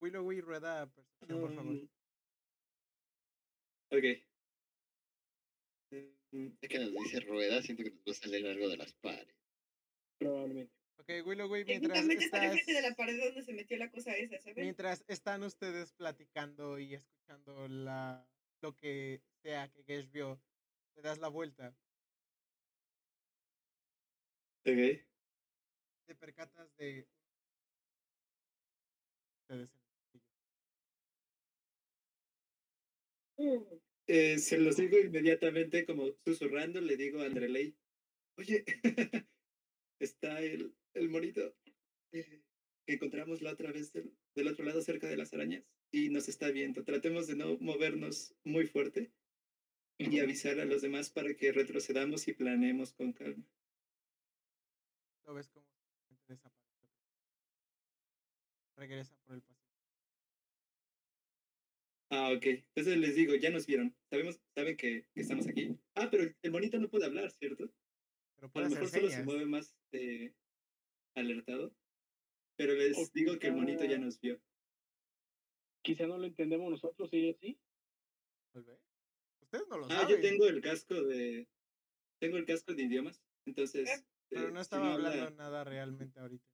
[0.00, 1.72] Willowy rueda percepción, por favor.
[1.74, 1.88] Um,
[3.90, 4.04] ok.
[6.32, 8.92] Mm, es que nos dice rueda, siento que nos va a salir algo de las
[8.94, 9.36] pares.
[10.18, 10.72] Probablemente.
[10.98, 14.16] Ok, Willowwy, mientras Técnicamente está estás, enfrente de la pared donde se metió la cosa
[14.16, 14.56] esa, ¿sabes?
[14.56, 18.24] mientras están ustedes platicando y escuchando la
[18.60, 20.40] lo que sea que Gesh vio,
[20.94, 21.74] te das la vuelta,
[24.64, 25.02] Ok.
[26.06, 27.06] te percatas de.
[29.50, 29.66] Mm,
[34.06, 37.74] Eh, se los digo inmediatamente, como susurrando, le digo a Andreley,
[38.38, 38.64] oye,
[40.00, 41.54] está el, el monito
[42.12, 42.42] eh,
[42.86, 46.28] que encontramos la otra vez del, del otro lado cerca de las arañas y nos
[46.28, 46.84] está viendo.
[46.84, 49.12] Tratemos de no movernos muy fuerte
[49.98, 53.44] y avisar a los demás para que retrocedamos y planeemos con calma.
[55.26, 55.66] Lo ves como
[56.08, 56.62] simplemente desaparece.
[58.76, 59.62] Regresa por el pasillo.
[62.10, 62.44] Ah, ok.
[62.44, 63.94] Entonces les digo, ya nos vieron.
[64.10, 65.78] Sabemos, saben que, que estamos aquí.
[65.94, 67.72] Ah, pero el, monito no puede hablar, ¿cierto?
[68.36, 70.34] Pero A puede lo hacer mejor solo se mueve más eh,
[71.14, 71.74] alertado.
[72.56, 74.40] Pero les O digo que el monito ya nos vio.
[75.82, 77.34] Quizá no lo entendemos nosotros, ¿sí?
[77.40, 77.58] ¿sí?
[78.52, 78.78] ¿Vuelve?
[79.40, 80.08] Ustedes no lo Ah, saben.
[80.16, 81.48] yo tengo el casco de.
[82.20, 83.22] Tengo el casco de idiomas.
[83.46, 84.04] Entonces.
[84.32, 86.44] Pero no estaba habla- hablando nada realmente ahorita.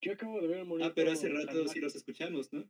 [0.00, 0.88] Yo acabo de ver el monito.
[0.88, 2.68] Ah, pero hace rato sí los escuchamos, ¿no?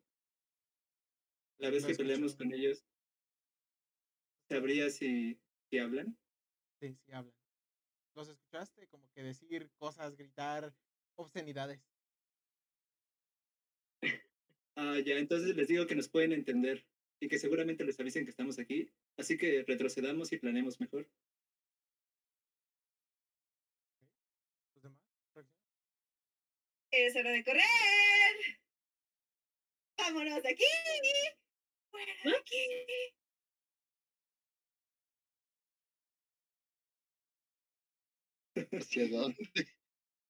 [1.59, 2.49] La vez que peleamos escucho.
[2.51, 2.85] con ellos.
[4.49, 5.39] ¿Sabría si,
[5.71, 6.19] si hablan?
[6.81, 7.35] Sí, sí hablan.
[8.15, 8.87] ¿Los escuchaste?
[8.89, 10.75] Como que decir cosas, gritar,
[11.17, 11.81] obscenidades.
[14.75, 16.87] Ah, ya, entonces les digo que nos pueden entender
[17.21, 18.91] y que seguramente les avisen que estamos aquí.
[19.19, 21.07] Así que retrocedamos y planeemos mejor.
[26.93, 27.63] Es hora de correr.
[29.97, 30.65] Vámonos de aquí.
[31.91, 33.13] Fuera de aquí.
[38.73, 39.51] ¿Hacia dónde?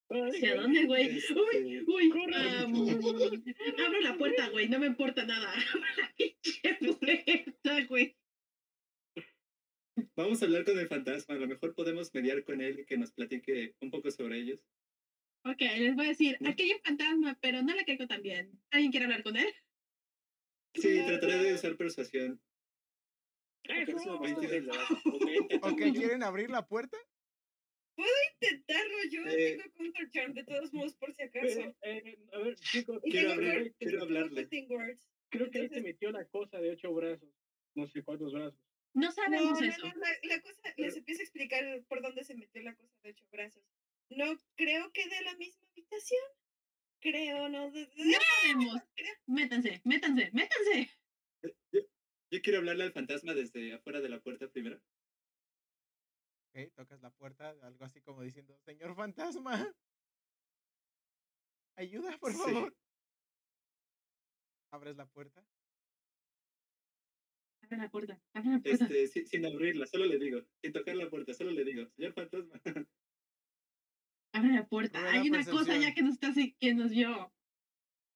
[0.08, 1.18] ¿Hacia dónde, güey?
[1.18, 2.08] Este, Uy, uy.
[2.12, 4.68] mm, abro la puerta, güey.
[4.68, 5.52] No me importa nada.
[5.74, 8.16] Abro la pinche puerta, güey.
[10.14, 11.34] Vamos a hablar con el fantasma.
[11.34, 14.60] A lo mejor podemos mediar con él y que nos platique un poco sobre ellos.
[15.44, 18.60] Ok, les voy a decir, aquí hay un fantasma, pero no le caigo tan bien.
[18.70, 19.52] ¿Alguien quiere hablar con él?
[20.74, 22.40] Sí, trataré de usar persuasión.
[25.62, 26.96] Ok, ¿quieren abrir la puerta?
[28.40, 29.22] Intentarlo yo.
[29.26, 29.56] Eh.
[29.58, 31.76] Tengo Counter Charm de todos modos por si Eh, acaso.
[31.82, 34.48] eh, a ver, chicos, quiero Cur- quiero hablarle.
[35.28, 37.28] Creo que ahí se metió la cosa de ocho brazos.
[37.74, 38.58] No sé cuántos brazos.
[38.94, 39.86] No No, sabemos no, eso.
[39.86, 43.10] no, la, la cosa, les empiezo a explicar por dónde se metió la cosa de
[43.10, 43.62] ocho brazos.
[44.16, 46.22] No creo que de la misma habitación.
[47.00, 47.70] Creo, no.
[47.70, 48.82] De, de- No sabemos.
[49.26, 50.90] Métanse, métanse, métanse.
[52.30, 54.80] Yo quiero hablarle al fantasma desde afuera de la puerta primero.
[56.54, 59.74] Ok, tocas la puerta, algo así como diciendo, señor fantasma.
[61.76, 62.38] Ayuda, por Sí.
[62.38, 62.76] favor.
[64.70, 65.46] Abres la puerta.
[67.62, 68.84] Abre la puerta, abre la puerta.
[68.86, 70.40] Este, si- sin abrirla, solo le digo.
[70.62, 71.88] Sin tocar la puerta, solo le digo.
[71.96, 72.60] Señor fantasma.
[74.32, 74.98] Abre la puerta.
[75.00, 77.32] Rueda Hay una cosa ya que nos está así- que nos vio.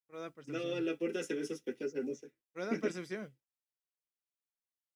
[0.08, 0.84] Rueda No, percepción.
[0.84, 2.32] la puerta se ve sospechosa, no sé.
[2.54, 3.36] Rueda percepción.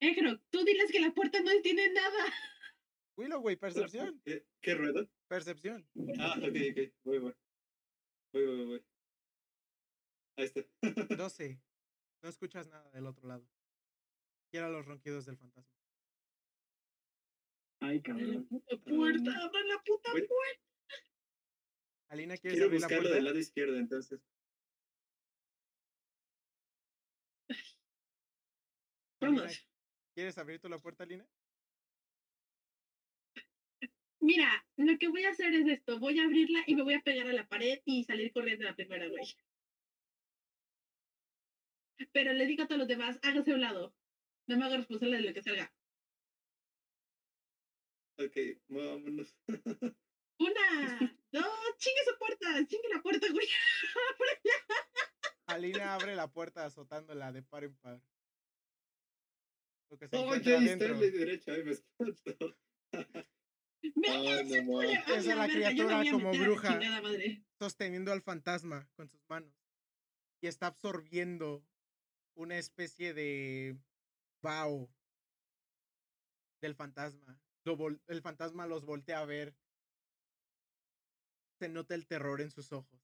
[0.01, 2.25] Egro, tú diles que la puerta no tiene nada.
[3.17, 4.21] Willow, güey, percepción.
[4.25, 5.07] ¿Qué, qué rueda?
[5.29, 5.87] Percepción.
[6.19, 6.95] Ah, ok, ok.
[7.05, 7.35] Voy, voy.
[8.33, 8.85] Voy, voy, voy.
[10.39, 10.61] Ahí está.
[11.17, 11.61] 12.
[12.23, 13.49] No escuchas nada del otro lado.
[14.51, 15.73] Quiera los ronquidos del fantasma.
[17.81, 18.47] Ay, Abre la cabrón.
[18.49, 20.70] puta puerta, abre la puta puerta.
[22.11, 23.15] Alina, ¿quieres Quiero abrir la buscarlo puerta?
[23.15, 24.21] del lado izquierdo, entonces.
[29.21, 29.69] Alina, Vamos.
[30.15, 31.29] ¿Quieres abrir tú la puerta, Alina?
[34.19, 35.99] Mira, lo que voy a hacer es esto.
[36.01, 38.75] Voy a abrirla y me voy a pegar a la pared y salir corriendo la
[38.75, 39.25] primera, güey.
[42.13, 43.95] Pero le digo a todos los demás, hágase a un lado.
[44.49, 45.73] No me hago responsable de lo que salga.
[48.19, 48.37] Ok,
[48.69, 49.39] vámonos.
[50.41, 50.99] Una,
[51.33, 53.47] dos, chingue su puerta, chingue la puerta, güey.
[55.47, 58.01] Alina abre la puerta azotándola de par en par.
[59.91, 60.95] Lo que se Oh, encuentra ya ahí está adentro.
[60.95, 62.57] en la derecha, ay, me espanto.
[63.97, 64.81] No,
[65.15, 66.79] Esa la la criatura como bruja.
[67.59, 69.53] sosteniendo al fantasma con sus manos
[70.43, 71.65] y está absorbiendo
[72.37, 73.77] una especie de
[74.43, 74.89] vaho
[76.63, 77.41] del fantasma.
[78.07, 79.55] El fantasma los voltea a ver.
[81.61, 82.99] Se nota el terror en sus ojos.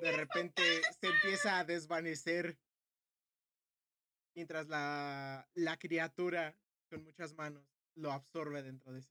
[0.00, 0.62] De repente
[1.00, 2.60] se empieza a desvanecer
[4.36, 6.56] mientras la, la criatura
[6.88, 7.66] con muchas manos
[7.96, 9.10] lo absorbe dentro de sí.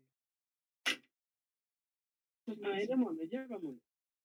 [2.63, 3.94] Ay, vámonos, ya vámonos.